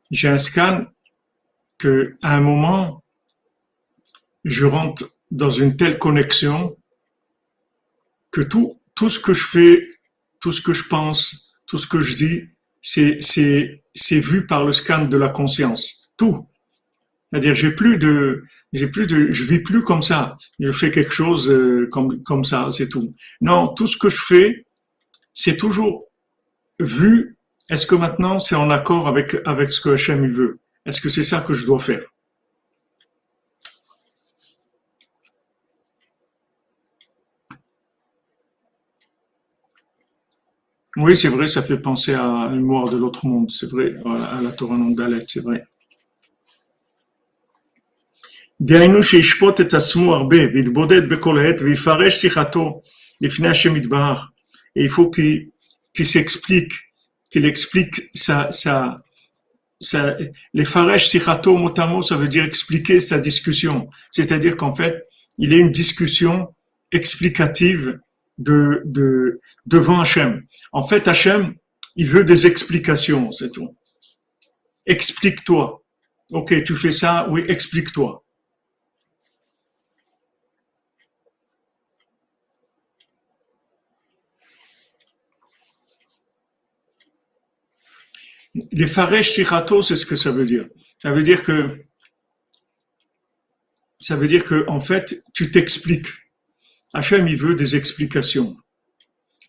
[0.10, 0.88] J'ai un scan
[1.78, 3.04] que, à un moment,
[4.46, 6.76] je rentre dans une telle connexion
[8.32, 9.88] que tout, tout ce que je fais,
[10.40, 12.44] tout ce que je pense, tout ce que je dis,
[12.82, 16.12] c'est, c'est, c'est vu par le scan de la conscience.
[16.18, 16.48] Tout.
[17.32, 20.38] C'est-à-dire, j'ai plus de, j'ai plus de, je vis plus comme ça.
[20.60, 23.14] Je fais quelque chose euh, comme, comme ça, c'est tout.
[23.42, 24.66] Non, tout ce que je fais,
[25.34, 26.06] c'est toujours
[26.80, 27.38] vu.
[27.70, 30.60] Est-ce que maintenant c'est en accord avec, avec ce que Hachem veut?
[30.86, 32.06] Est-ce que c'est ça que je dois faire?
[40.97, 44.41] Oui, c'est vrai, ça fait penser à une mémoire de l'autre monde, c'est vrai, à
[44.43, 45.65] la Torah non d'Alet, c'est vrai.
[48.65, 52.83] דהיינו שישפוט את עצמו הרבה ויתבודד בכל עת ויפרש שיחתו
[53.21, 54.29] לפני השם יתברך.
[54.79, 55.51] Et il faut qu'il
[55.95, 56.73] qu s'explique,
[57.31, 59.03] qu'il explique sa, sa,
[59.81, 60.17] sa,
[60.55, 63.89] les faresh sichato motamo, ça veut dire expliquer sa discussion.
[64.11, 64.95] C'est-à-dire qu'en fait,
[65.39, 66.55] il est une discussion
[66.93, 67.99] explicative
[68.38, 70.46] de, de, devant Hachem.
[70.72, 71.56] En fait, Hachem,
[71.96, 73.76] il veut des explications, c'est tout.
[74.86, 75.84] Explique-toi.
[76.32, 78.24] Ok, tu fais ça, oui, explique-toi.
[88.72, 90.68] Les faresh sirato, c'est ce que ça veut dire.
[91.02, 91.44] Ça veut dire
[94.44, 96.08] que, en fait, tu t'expliques.
[96.94, 98.58] Hachem, il veut des explications.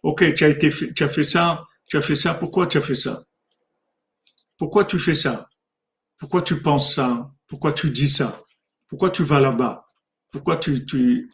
[0.03, 2.83] Ok, tu as, été, tu as fait ça, tu as fait ça, pourquoi tu as
[2.83, 3.25] fait ça?
[4.57, 5.49] Pourquoi tu fais ça?
[6.19, 7.31] Pourquoi tu penses ça?
[7.47, 8.41] Pourquoi tu dis ça?
[8.89, 9.87] Pourquoi tu vas là-bas?
[10.31, 11.29] Pourquoi tu, tu...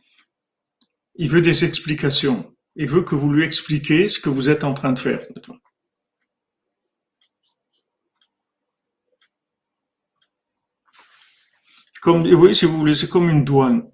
[1.16, 2.54] Il veut des explications.
[2.76, 5.26] Il veut que vous lui expliquiez ce que vous êtes en train de faire.
[12.02, 13.90] Comme, oui, si vous voulez, c'est comme une douane.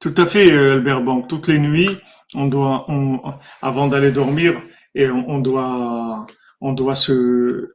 [0.00, 1.28] Tout à fait, euh, Albert Bank.
[1.28, 1.90] Toutes les nuits,
[2.34, 2.86] on doit,
[3.62, 4.60] avant d'aller dormir,
[4.94, 6.26] et on, doit,
[6.60, 7.74] on doit se,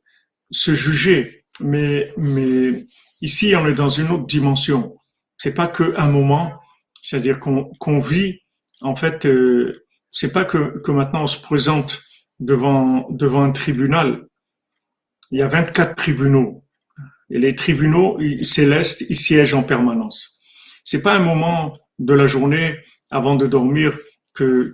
[0.49, 1.45] se juger.
[1.59, 2.83] Mais, mais
[3.21, 4.95] ici, on est dans une autre dimension.
[5.37, 6.51] C'est pas que un moment,
[7.01, 8.39] c'est-à-dire qu'on qu'on vit.
[8.81, 12.01] En fait, euh, c'est pas que, que maintenant on se présente
[12.39, 14.27] devant devant un tribunal.
[15.31, 16.63] Il y a 24 tribunaux
[17.29, 20.39] et les tribunaux célestes ils siègent en permanence.
[20.83, 22.77] C'est pas un moment de la journée
[23.09, 23.97] avant de dormir
[24.33, 24.73] que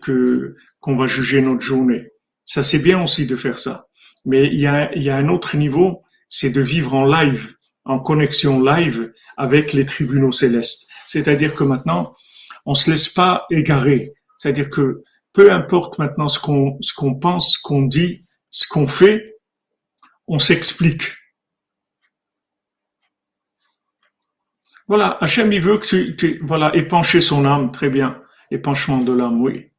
[0.79, 2.11] qu'on va juger notre journée.
[2.45, 3.87] Ça c'est bien aussi de faire ça,
[4.25, 7.55] mais il y a il y a un autre niveau, c'est de vivre en live,
[7.85, 10.87] en connexion live avec les tribunaux célestes.
[11.07, 12.15] C'est-à-dire que maintenant
[12.65, 14.13] on se laisse pas égarer.
[14.37, 15.03] C'est-à-dire que
[15.33, 19.35] peu importe maintenant ce qu'on ce qu'on pense, ce qu'on dit, ce qu'on fait,
[20.27, 21.03] on s'explique.
[24.87, 28.21] Voilà, Hachem, il veut que tu, voilà, épancher son âme, très bien.
[28.51, 29.69] Épanchement de l'âme, oui.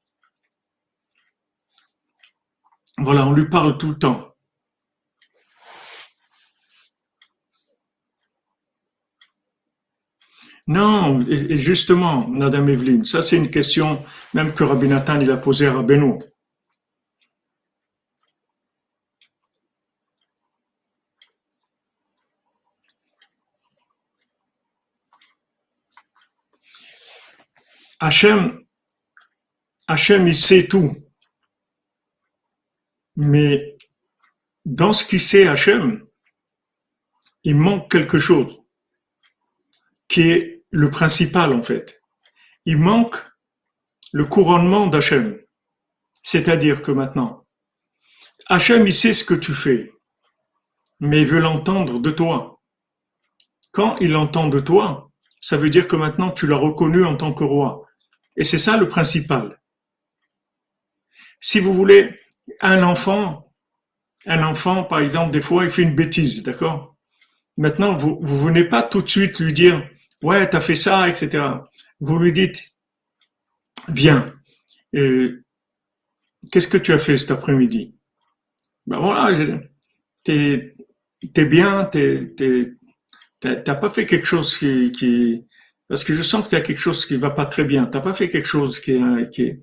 [2.98, 4.34] Voilà, on lui parle tout le temps.
[10.66, 14.04] Non, et justement, Madame Evelyne, ça c'est une question
[14.34, 16.18] même que Rabbi Nathan il a posée à Rabbeinu.
[28.00, 28.64] Hachem,
[29.86, 30.96] Hachem, il sait tout.
[33.16, 33.76] Mais
[34.64, 36.06] dans ce qu'il sait Hachem,
[37.42, 38.60] il manque quelque chose
[40.06, 42.00] qui est le principal en fait.
[42.64, 43.16] Il manque
[44.12, 45.40] le couronnement d'Hachem.
[46.22, 47.46] C'est-à-dire que maintenant,
[48.46, 49.92] Hachem, il sait ce que tu fais,
[51.00, 52.60] mais il veut l'entendre de toi.
[53.72, 57.32] Quand il entend de toi, ça veut dire que maintenant tu l'as reconnu en tant
[57.32, 57.87] que roi.
[58.38, 59.60] Et c'est ça le principal.
[61.40, 62.18] Si vous voulez,
[62.60, 63.52] un enfant,
[64.26, 66.96] un enfant, par exemple, des fois, il fait une bêtise, d'accord?
[67.56, 69.86] Maintenant, vous, vous venez pas tout de suite lui dire,
[70.22, 71.44] ouais, t'as fait ça, etc.
[72.00, 72.62] Vous lui dites,
[73.88, 74.32] viens,
[74.92, 77.96] qu'est-ce que tu as fait cet après-midi?
[78.86, 79.36] Ben voilà,
[80.22, 80.76] t'es
[81.34, 81.90] es bien,
[83.40, 85.44] t'as pas fait quelque chose qui,
[85.88, 87.86] parce que je sens qu'il y a quelque chose qui va pas très bien.
[87.86, 89.62] T'as pas fait quelque chose qui est, qui est,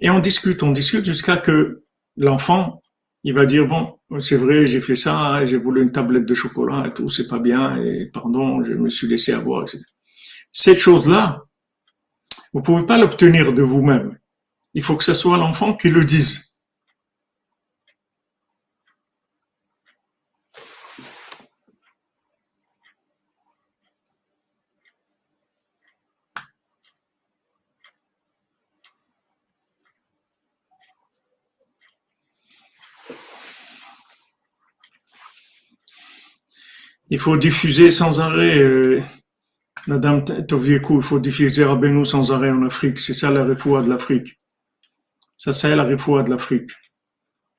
[0.00, 1.82] Et on discute, on discute jusqu'à que
[2.16, 2.82] l'enfant,
[3.24, 6.86] il va dire, bon, c'est vrai, j'ai fait ça, j'ai voulu une tablette de chocolat
[6.86, 9.82] et tout, c'est pas bien, et pardon, je me suis laissé avoir, etc.
[10.52, 11.44] Cette chose-là,
[12.52, 14.18] vous pouvez pas l'obtenir de vous-même.
[14.74, 16.49] Il faut que ce soit l'enfant qui le dise.
[37.10, 39.02] Il faut diffuser sans arrêt, euh,
[39.88, 43.00] Madame Tovieku, il faut diffuser Rabbeinu sans arrêt en Afrique.
[43.00, 44.38] C'est ça la réfoua de l'Afrique.
[45.36, 46.70] Ça, c'est la réfoua de l'Afrique.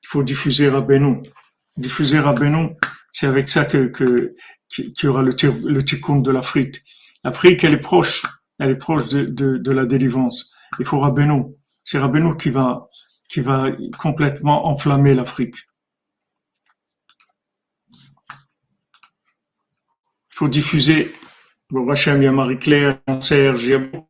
[0.03, 1.21] Il faut diffuser Rabbeinu.
[1.75, 2.69] Diffuser Rabbeinu,
[3.11, 4.35] c'est avec ça que, que,
[4.69, 6.77] qu'il y aura le, le de l'Afrique.
[7.23, 8.23] L'Afrique, elle est proche.
[8.57, 10.53] Elle est proche de, de, de la délivrance.
[10.79, 11.43] Il faut Rabbeinu.
[11.83, 12.87] C'est Rabbeinu qui va,
[13.27, 15.55] qui va complètement enflammer l'Afrique.
[20.31, 21.13] Faut diffuser.
[21.69, 24.01] Bon, il y a Marie-Claire, Serge, il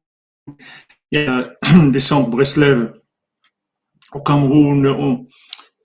[1.11, 1.51] y a,
[1.91, 2.93] des centres Breslev
[4.13, 5.27] au Cameroun,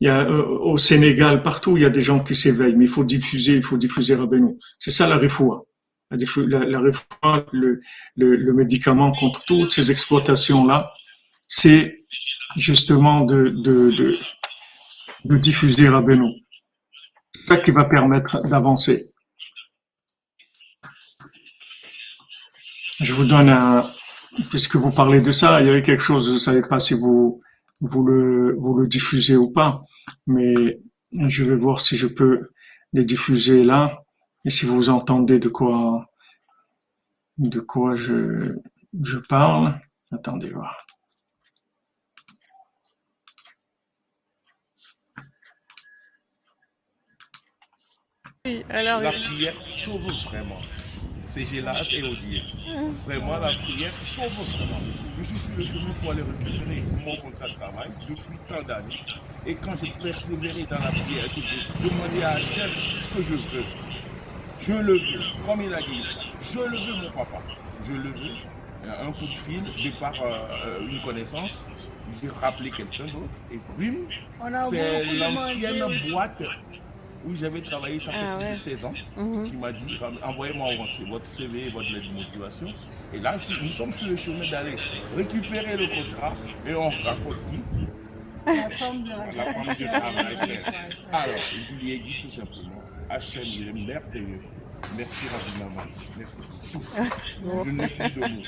[0.01, 2.84] il y a euh, au Sénégal, partout, il y a des gens qui s'éveillent, mais
[2.84, 4.59] il faut diffuser, il faut diffuser Rabbeinu.
[4.78, 5.64] C'est ça la réfoua.
[6.11, 6.16] La,
[6.61, 7.80] la, le,
[8.16, 10.93] le, le, médicament contre toutes ces exploitations-là,
[11.49, 12.05] c'est
[12.57, 14.18] justement de, de, de,
[15.24, 16.30] de diffuser Rabbeinu.
[17.34, 19.15] C'est ça qui va permettre d'avancer.
[23.01, 23.90] Je vous donne un,
[24.51, 26.94] puisque vous parlez de ça, il y avait quelque chose, je ne savais pas si
[26.94, 27.42] vous,
[27.80, 29.84] vous le, vous le diffusez ou pas,
[30.26, 30.80] mais
[31.12, 32.51] je vais voir si je peux
[32.92, 34.03] les diffuser là,
[34.44, 36.07] et si vous entendez de quoi,
[37.38, 38.57] de quoi je,
[39.03, 39.78] je parle.
[40.12, 40.86] Attendez voir.
[48.47, 49.01] Oui, alors.
[49.01, 50.61] La prière sauve vraiment
[51.27, 52.43] c'est Gélas et Odile.
[53.05, 54.81] Vraiment, la prière sauve vraiment.
[55.18, 59.01] Je suis sur le chemin pour aller récupérer mon contrat de travail depuis tant d'années.
[59.47, 62.70] Et quand je persévérais dans la prière, que je demandais à Hachem
[63.01, 63.64] ce que je veux,
[64.61, 66.03] je le veux, comme il a dit,
[66.41, 67.43] je le veux, mon papa.
[67.87, 68.37] Je le veux.
[68.89, 71.61] Un coup de fil, de par euh, une connaissance,
[72.22, 73.99] j'ai rappelé quelqu'un d'autre, et puis,
[74.70, 76.43] c'est l'ancienne boîte
[77.27, 79.47] où j'avais travaillé, ça fait ah plus de 16 ans, mhm.
[79.49, 80.68] qui m'a dit envoyez-moi
[81.09, 82.68] votre CV, votre lettre de motivation.
[83.12, 84.77] Et là, nous sommes sur le chemin d'aller
[85.14, 86.35] récupérer le contrat
[86.66, 87.61] et on rencontre qui?
[88.47, 90.61] La femme de la, femme travail.
[91.12, 91.35] Alors,
[91.68, 94.41] je lui ai dit tout simplement Hachem, il est merveilleux.
[94.97, 96.41] Merci Rabbi Merci.
[97.64, 98.43] Je n'ai plus de mots.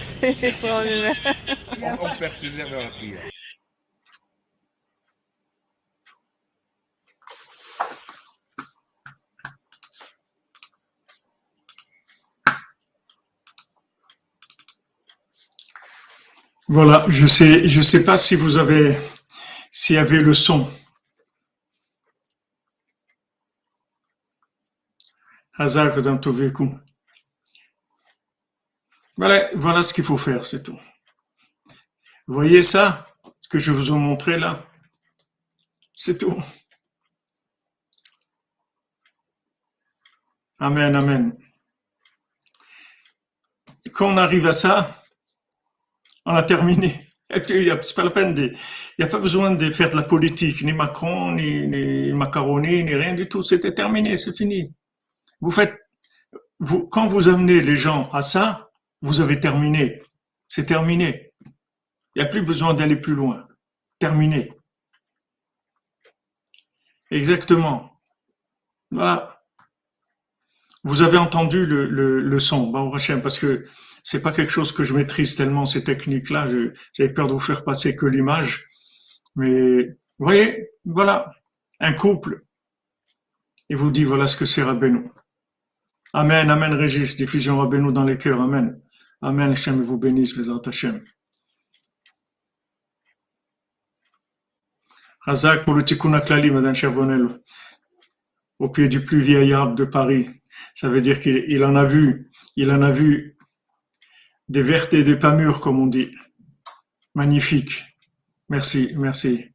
[0.00, 1.14] C'est extraordinaire.
[1.80, 3.31] On, on persévère dans la prière.
[16.74, 18.98] Voilà, je sais, je sais pas si vous avez,
[19.70, 20.72] s'il y avait le son.
[29.18, 30.80] Voilà, voilà ce qu'il faut faire, c'est tout.
[32.26, 33.06] Vous voyez ça,
[33.42, 34.66] ce que je vous ai montré là,
[35.94, 36.42] c'est tout.
[40.58, 41.36] Amen, amen.
[43.92, 45.01] Quand on arrive à ça,
[46.24, 47.08] on a terminé.
[47.30, 48.54] C'est pas la peine de, il
[48.98, 53.14] n'y a pas besoin de faire de la politique, ni Macron, ni, ni ni rien
[53.14, 53.42] du tout.
[53.42, 54.74] C'était terminé, c'est fini.
[55.40, 55.74] Vous faites,
[56.90, 58.70] quand vous amenez les gens à ça,
[59.00, 60.02] vous avez terminé.
[60.48, 61.32] C'est terminé.
[62.14, 63.48] Il n'y a plus besoin d'aller plus loin.
[63.98, 64.52] Terminé.
[67.10, 67.98] Exactement.
[68.90, 69.42] Voilà.
[70.84, 72.70] Vous avez entendu le, le, le son,
[73.22, 73.66] parce que
[74.02, 76.48] c'est pas quelque chose que je maîtrise tellement ces techniques-là.
[76.92, 78.68] J'avais peur de vous faire passer que l'image,
[79.36, 79.84] mais
[80.18, 81.32] vous voyez, voilà,
[81.80, 82.44] un couple.
[83.68, 85.08] Il vous dit voilà ce que c'est Rabbeinu.
[86.12, 88.80] Amen, Amen, Régis, diffusion Rabbeinu dans les cœurs, Amen.
[89.22, 91.04] Amen, Hachem vous bénisse, les Hachem.
[95.20, 97.40] Razak pour le Tikkun Aklali, Madame Charbonnel,
[98.58, 100.28] au pied du plus vieil arbre de Paris.
[100.74, 103.38] Ça veut dire qu'il en a vu, il en a vu
[104.52, 106.10] des vertes et des pas mûres, comme on dit.
[107.14, 107.72] Magnifique.
[108.50, 109.46] Merci, merci.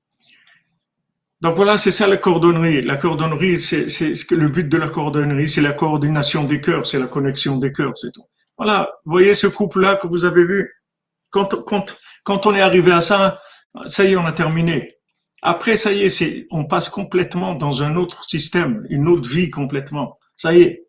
[1.40, 2.82] Donc voilà, c'est ça la cordonnerie.
[2.82, 3.86] La cordonnerie, c'est
[4.32, 7.96] le but de la cordonnerie, c'est la coordination des cœurs, c'est la connexion des cœurs,
[7.96, 8.26] c'est tout.
[8.58, 10.74] Voilà, voyez ce couple-là que vous avez vu?
[11.30, 11.54] Quand,
[12.48, 13.40] on est arrivé à ça,
[13.90, 14.96] Ça y est, on a terminé.
[15.44, 20.18] Après, ça y est, on passe complètement dans un autre système, une autre vie complètement.
[20.36, 20.88] Ça y est,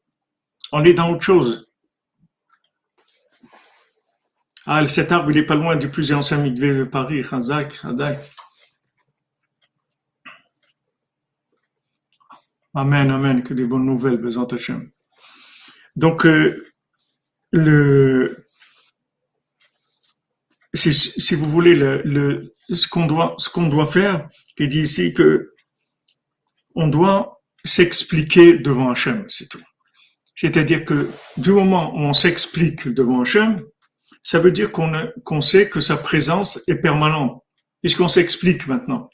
[0.73, 1.68] on est dans autre chose.
[4.71, 8.19] Ah, cet arbre, il est pas loin du plus ancien mikvé de Paris, Hazak, Hazak.
[12.75, 14.91] Amen, amen, que des bonnes nouvelles, Bézant Hachem.
[15.97, 16.71] Donc, euh,
[17.51, 18.45] le,
[20.75, 24.83] si, si, vous voulez, le, le ce qu'on doit, ce qu'on doit faire, il dit
[24.83, 25.55] ici que
[26.75, 29.65] on doit s'expliquer devant Hachem, c'est tout.
[30.37, 33.65] C'est-à-dire que du moment où on s'explique devant Hachem,
[34.23, 34.93] ça veut dire qu'on
[35.25, 37.43] qu'on sait que sa présence est permanente,
[37.83, 39.11] puisqu'on s'explique maintenant.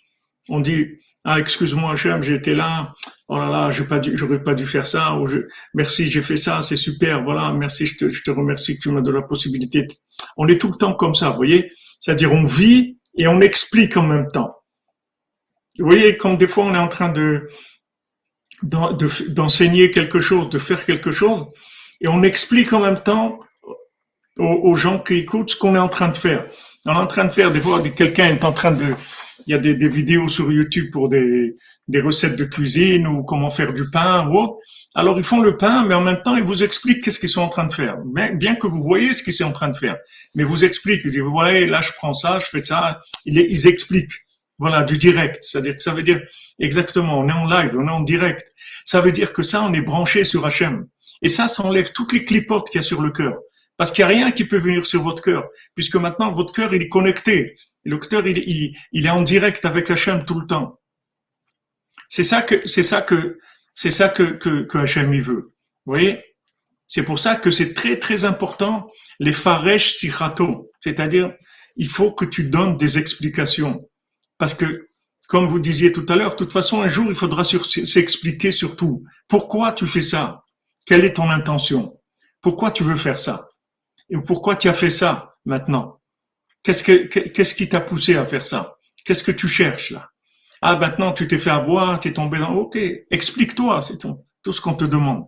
[0.48, 0.86] On dit,
[1.24, 2.92] ah, excuse-moi Hachem, j'étais là,
[3.28, 4.14] oh là là, j'aurais pas dû,
[4.44, 5.38] pas dû faire ça, ou je,
[5.72, 8.90] merci, j'ai fait ça, c'est super, voilà, merci, je te, je te remercie que tu
[8.90, 9.86] m'as donné la possibilité.
[10.36, 11.72] On est tout le temps comme ça, vous voyez?
[12.00, 14.54] C'est-à-dire, on vit et on explique en même temps.
[15.78, 17.48] Vous voyez, comme des fois on est en train de,
[18.62, 21.46] d'enseigner quelque chose, de faire quelque chose,
[22.00, 23.40] et on explique en même temps
[24.38, 26.46] aux, gens qui écoutent ce qu'on est en train de faire.
[26.86, 28.94] On est en train de faire, des fois, quelqu'un est en train de,
[29.46, 31.56] il y a des, vidéos sur YouTube pour des,
[31.88, 34.54] des, recettes de cuisine ou comment faire du pain ou autre.
[34.94, 37.42] Alors ils font le pain, mais en même temps ils vous expliquent qu'est-ce qu'ils sont
[37.42, 37.96] en train de faire.
[38.34, 39.96] Bien que vous voyez ce qu'ils sont en train de faire,
[40.34, 41.02] mais vous expliquent.
[41.04, 43.00] Ils disent voilà, là je prends ça, je fais ça.
[43.26, 44.12] Ils, expliquent.
[44.58, 45.42] Voilà, du direct.
[45.42, 46.20] C'est-à-dire que ça veut dire
[46.60, 48.52] exactement, on est en live, on est en direct.
[48.84, 50.86] Ça veut dire que ça, on est branché sur HM.
[51.22, 53.34] Et ça, ça enlève toutes les clipotes qu'il y a sur le cœur.
[53.76, 56.72] Parce qu'il n'y a rien qui peut venir sur votre cœur, puisque maintenant votre cœur
[56.74, 57.56] il est connecté.
[57.84, 60.80] le cœur il, est en direct avec Hachem tout le temps.
[62.08, 63.38] C'est ça que c'est ça que
[63.72, 65.52] c'est ça que, que, que Hachem y veut.
[65.86, 66.22] Vous voyez?
[66.86, 68.86] C'est pour ça que c'est très très important
[69.18, 71.32] les faresh sichato, c'est-à-dire
[71.76, 73.88] il faut que tu donnes des explications.
[74.38, 74.88] Parce que,
[75.28, 78.76] comme vous disiez tout à l'heure, de toute façon, un jour, il faudra s'expliquer sur
[78.76, 79.04] tout.
[79.28, 80.44] Pourquoi tu fais ça?
[80.86, 81.98] Quelle est ton intention?
[82.40, 83.48] Pourquoi tu veux faire ça?
[84.26, 86.00] Pourquoi tu as fait ça maintenant?
[86.62, 88.76] Qu'est-ce que, qu'est-ce qui t'a poussé à faire ça?
[89.04, 90.10] Qu'est-ce que tu cherches là?
[90.62, 92.54] Ah, maintenant, tu t'es fait avoir, tu es tombé dans...
[92.54, 92.78] Ok,
[93.10, 95.24] explique-toi, c'est tout, ce qu'on te demande.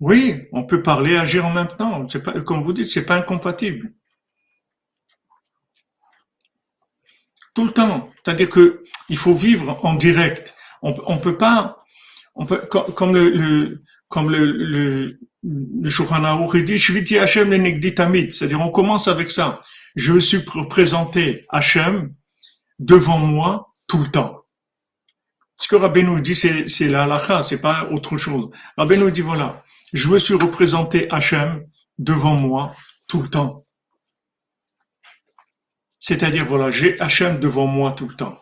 [0.00, 2.06] Oui, on peut parler, agir en même temps.
[2.46, 3.92] Comme vous dites, c'est pas incompatible.
[7.54, 8.10] Tout le temps.
[8.24, 10.54] C'est-à-dire que il faut vivre en direct.
[10.80, 11.76] On, on peut pas,
[12.34, 12.62] on peut,
[12.94, 19.62] comme le, comme le, le dit, je Hachem le C'est-à-dire, on commence avec ça.
[19.96, 22.14] Je me suis présenté Hachem
[22.78, 24.44] devant moi tout le temps.
[25.56, 28.50] Ce que Rabbeinu dit, c'est, c'est la c'est pas autre chose.
[28.76, 31.64] Rabbeinu dit, voilà, je me suis représenté Hachem
[31.98, 32.74] devant moi
[33.06, 33.64] tout le temps.
[35.98, 38.38] C'est-à-dire, voilà, j'ai Hachem devant moi tout le temps.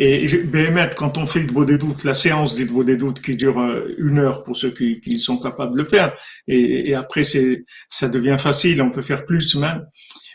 [0.00, 3.58] Et Béhémet, quand on fait le des doutes, la séance des des doutes qui dure
[3.58, 7.24] euh, une heure pour ceux qui, qui sont capables de le faire, et, et après
[7.24, 9.84] c'est, ça devient facile, on peut faire plus même.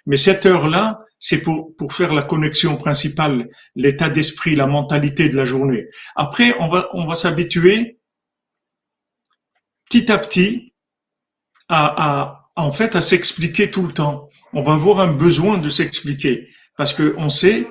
[0.05, 5.37] Mais cette heure-là, c'est pour, pour faire la connexion principale, l'état d'esprit, la mentalité de
[5.37, 5.87] la journée.
[6.17, 7.99] Après, on va, on va s'habituer
[9.89, 10.73] petit à petit
[11.69, 14.27] à, à, en fait, à s'expliquer tout le temps.
[14.51, 17.67] On va avoir un besoin de s'expliquer parce que on sait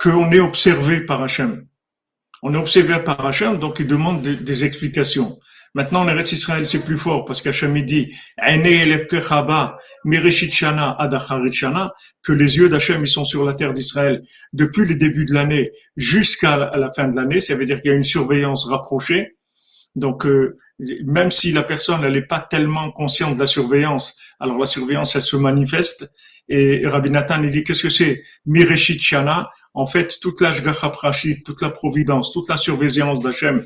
[0.00, 1.66] qu'on est observé par Hachem.
[2.42, 5.38] On est observé par Hachem, donc il demande des, explications.
[5.74, 8.14] Maintenant, le Israël, c'est plus fort parce qu'Hachem dit
[12.22, 14.22] que les yeux d'Hachem, ils sont sur la terre d'Israël
[14.52, 17.40] depuis le début de l'année jusqu'à la fin de l'année.
[17.40, 19.36] Ça veut dire qu'il y a une surveillance rapprochée.
[19.96, 20.58] Donc, euh,
[21.06, 25.14] même si la personne elle n'est pas tellement consciente de la surveillance, alors la surveillance,
[25.16, 26.12] elle se manifeste.
[26.48, 31.62] Et Rabbi Nathan, il dit, qu'est-ce que c'est Mireshit Shana En fait, toute la toute
[31.62, 33.64] la providence, toute la surveillance d'Hachem,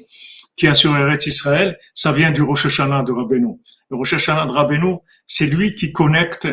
[0.56, 3.60] qui a sur Eretz Israël, ça vient du Rosh de Rabbeinu.
[3.90, 4.96] Le Rosh de Rabbeinu,
[5.26, 6.48] c'est lui qui connecte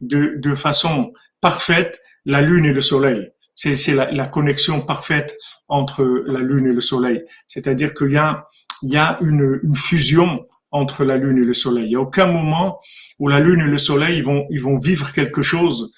[0.00, 3.30] de, de façon parfaite la lune et le soleil.
[3.56, 5.36] C'est la, la, connexion parfaite
[5.66, 7.24] entre la lune et le soleil.
[7.48, 8.46] C'est-à-dire qu'il y a,
[8.82, 11.86] il y a une, une, fusion entre la lune et le soleil.
[11.86, 12.78] Il n'y a aucun moment
[13.18, 15.90] où la lune et le soleil vont, ils vont vivre quelque chose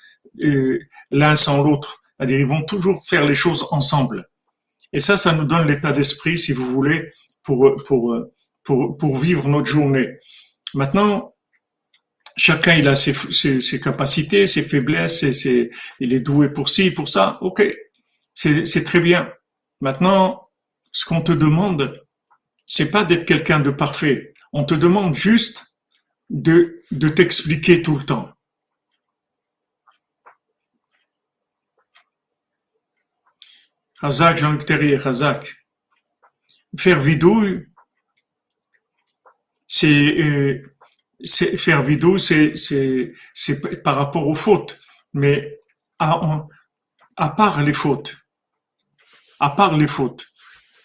[0.43, 0.79] euh,
[1.11, 2.03] l'un sans l'autre.
[2.21, 4.29] C'est-à-dire ils vont toujours faire les choses ensemble.
[4.93, 7.11] Et ça, ça nous donne l'état d'esprit, si vous voulez,
[7.43, 8.15] pour, pour,
[8.63, 10.07] pour, pour vivre notre journée.
[10.75, 11.35] Maintenant,
[12.37, 16.69] chacun il a ses, ses, ses capacités, ses faiblesses, ses, ses, il est doué pour
[16.69, 17.39] ci, pour ça.
[17.41, 17.63] Ok,
[18.35, 19.33] c'est très bien.
[19.81, 20.51] Maintenant,
[20.93, 22.05] ce qu'on te demande,
[22.67, 24.35] c'est pas d'être quelqu'un de parfait.
[24.53, 25.75] On te demande juste
[26.29, 28.31] de, de t'expliquer tout le temps.
[34.01, 35.57] Chazak, Jean-Luc Terrier, Chazak.
[36.79, 37.67] Faire vidouille,
[39.67, 40.63] c'est, euh,
[41.57, 43.13] faire vidouille, c'est,
[43.83, 44.81] par rapport aux fautes.
[45.13, 45.59] Mais
[45.99, 46.47] à,
[47.17, 48.17] à part les fautes,
[49.39, 50.27] à part les fautes,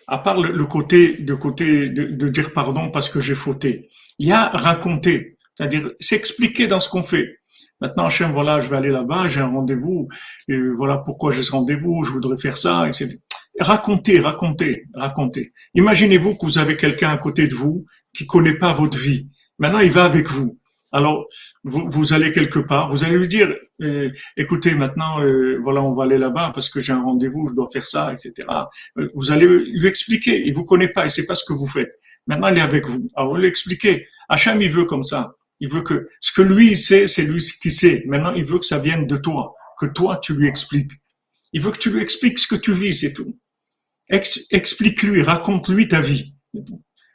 [0.08, 3.90] à part le, côté, de, côté de, de, dire pardon parce que j'ai fauté,
[4.20, 7.40] il y a raconter, c'est-à-dire s'expliquer dans ce qu'on fait.
[7.82, 10.08] Maintenant, Hachem, voilà, je vais aller là-bas, j'ai un rendez-vous,
[10.48, 13.18] et voilà pourquoi j'ai ce rendez-vous, je voudrais faire ça, etc.
[13.60, 15.54] Racontez, racontez, racontez.
[15.76, 19.30] Imaginez-vous que vous avez quelqu'un à côté de vous qui connaît pas votre vie.
[19.60, 20.60] Maintenant, il va avec vous.
[20.92, 21.28] Alors,
[21.64, 25.94] vous, vous allez quelque part, vous allez lui dire, eh, écoutez, maintenant, euh, voilà, on
[25.94, 28.48] va aller là-bas parce que j'ai un rendez-vous, je dois faire ça, etc.
[28.98, 30.44] Euh, vous allez lui expliquer.
[30.46, 32.00] Il vous connaît pas, il sait pas ce que vous faites.
[32.28, 33.10] Maintenant, il est avec vous.
[33.16, 34.08] Alors, vous lui expliquez.
[34.30, 35.36] Hacham, il veut comme ça.
[35.60, 38.04] Il veut que ce que lui sait, c'est lui qui sait.
[38.08, 40.92] Maintenant, il veut que ça vienne de toi, que toi tu lui expliques.
[41.54, 43.38] Il veut que tu lui expliques ce que tu vis, c'est tout.
[44.10, 46.36] explique-lui, raconte-lui ta vie.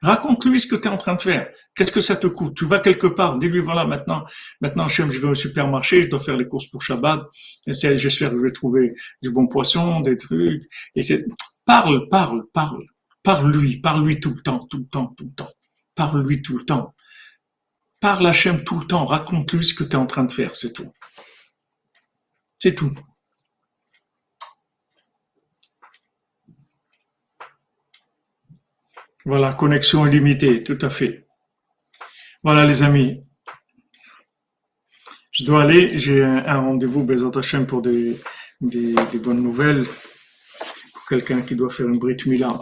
[0.03, 1.51] Raconte-lui ce que tu es en train de faire.
[1.75, 2.57] Qu'est-ce que ça te coûte?
[2.57, 4.25] Tu vas quelque part, dis-lui voilà maintenant,
[4.61, 7.23] maintenant je vais au supermarché, je dois faire les courses pour Shabbat.
[7.67, 10.63] J'espère que je vais trouver du bon poisson, des trucs.
[10.97, 11.03] Et
[11.65, 12.85] parle, parle, parle,
[13.23, 15.51] parle-lui, parle-lui tout le temps, tout le temps, tout le temps.
[15.95, 16.95] Parle-lui tout le temps.
[18.01, 20.57] Parle à Hachem tout le temps, raconte-lui ce que tu es en train de faire,
[20.57, 20.91] c'est tout.
[22.59, 22.95] C'est tout.
[29.27, 31.27] Voilà, connexion illimitée, tout à fait.
[32.43, 33.23] Voilà les amis.
[35.31, 38.19] Je dois aller, j'ai un, rendez-vous, Bézat Hachem, pour des,
[38.63, 39.87] des, bonnes nouvelles,
[40.95, 42.59] pour quelqu'un qui doit faire une Brit Mila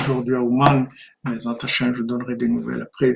[0.00, 0.88] aujourd'hui à Ouman,
[1.24, 3.14] mais en je donnerai des nouvelles après.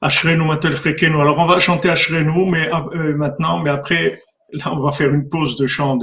[0.00, 1.16] Ashrenu Matel Frekenu.
[1.16, 4.20] Alors on va chanter Ashrenu, mais euh, maintenant, mais après,
[4.52, 5.98] là on va faire une pause de chant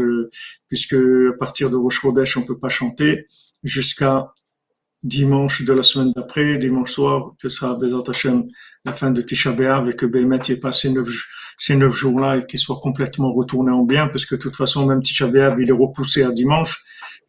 [0.68, 3.28] puisque à partir de Rosh Chodesh on peut pas chanter
[3.64, 4.32] jusqu'à
[5.04, 8.47] dimanche de la semaine d'après, dimanche soir, que sera Bezat Hashem,
[8.86, 10.93] la fin de Tisha B'Av et que Bémet ait passé
[11.58, 14.86] ces neuf jours-là et qu'il soit complètement retourné en bien, parce que de toute façon,
[14.86, 16.84] même Tisha B'Av, il est repoussé à dimanche,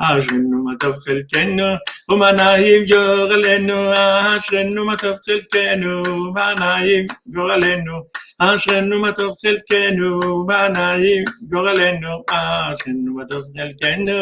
[0.00, 1.64] אשרנו מה טוב חלקנו,
[2.08, 3.92] ומנעים גורלנו.
[3.92, 8.02] אשרנו מה טוב חלקנו, ומנעים גורלנו.
[8.38, 14.12] אשרנו מה טוב חלקנו, מנעים גורלנו, אשרנו מה טוב חלקנו,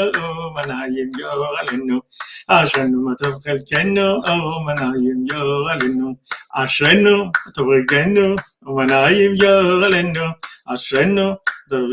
[0.54, 2.00] מנעים גורלנו,
[2.48, 4.20] אשרנו מה טוב חלקנו,
[4.66, 6.14] מנעים גורלנו,
[6.54, 10.24] אשרנו מה טוב חלקנו, מנעים גורלנו,
[10.66, 11.34] אשרנו
[11.68, 11.90] טוב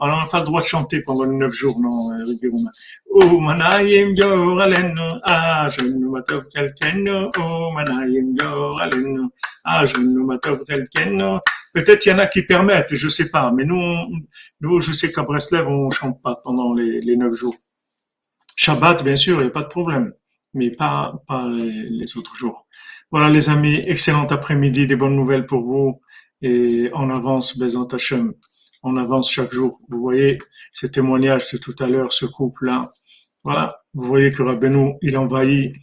[0.00, 2.10] On n'a pas le droit de chanter pendant les neuf jours, non,
[3.11, 3.41] Oh, oh,
[11.73, 13.51] Peut-être il y en a qui permettent, je sais pas.
[13.51, 13.81] Mais nous,
[14.61, 17.55] nous, je sais qu'à Breslev, on chante pas pendant les, neuf jours.
[18.55, 20.13] Shabbat, bien sûr, il n'y a pas de problème.
[20.53, 22.67] Mais pas, pas les, autres jours.
[23.11, 26.01] Voilà, les amis, excellent après-midi, des bonnes nouvelles pour vous.
[26.41, 28.33] Et on avance, Bezant Hashem.
[28.81, 29.79] On avance chaque jour.
[29.89, 30.37] Vous voyez
[30.73, 32.91] ce témoignage de tout à l'heure, ce couple-là.
[33.49, 33.81] Voilà.
[33.95, 35.73] Vous voyez que Rabbeinu, il envahit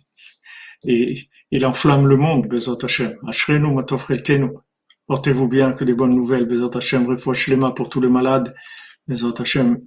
[0.84, 1.18] et
[1.50, 3.16] il enflamme le monde, Bezat Hashem.
[3.26, 4.50] Ashrenu matofrelkenu.
[5.08, 7.08] Portez-vous bien, que des bonnes nouvelles, Bezat Hashem.
[7.08, 8.54] Refouach les mains pour tous les malades,
[9.08, 9.80] Bezat Hashem.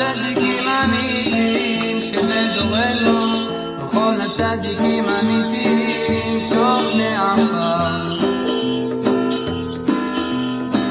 [0.00, 3.46] הצדיקים האמיתיים שבדורנו,
[3.78, 8.14] וכל הצדיקים האמיתיים שוכני עפר.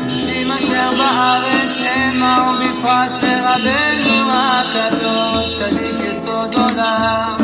[0.06, 7.36] אנשים אשר בארץ המה ובפרט ברבנו הקדוש, צדיק יסוד עולם,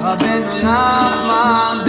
[0.00, 1.85] רבנו נחמן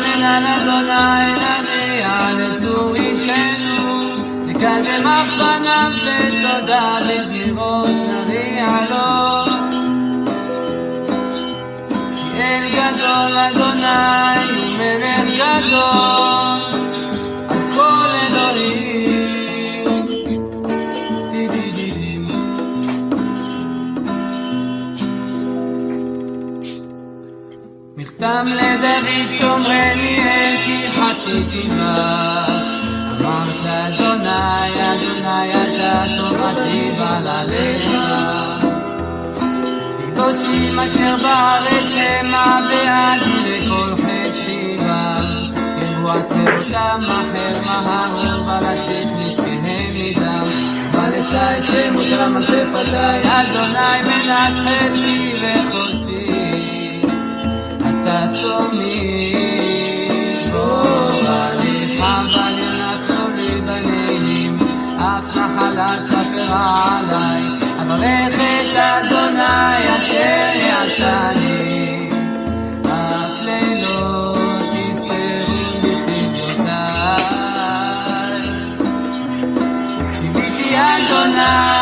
[0.00, 9.44] נתחנן על אדוני נריע לצור אישנו נקדם אף פניו בתודה בזמירות נריע לו
[12.36, 14.39] כי אל גדול אדוני
[28.43, 30.19] מכתם לדוד שומרני
[30.65, 32.45] כי חסיתי בה
[33.19, 37.91] אמרת אדוני אדוני אתה תורתי בעלליך
[40.11, 45.21] קדושים אשר בארץ המה בעדי לכל חפצי בה
[45.81, 49.63] ירבו עצרותם אחר מהר ולסיך נזקיהם
[49.95, 50.47] מדם
[50.91, 56.30] ולשא את שמותם על שפתי אדוני מנת חלקי וחוסי
[66.51, 67.41] עליי,
[67.81, 72.09] אברך את אדוני אשר יצא לי.
[72.85, 77.23] אף לילות יסרו בחיותיי.
[80.17, 81.80] שיביתי אדוני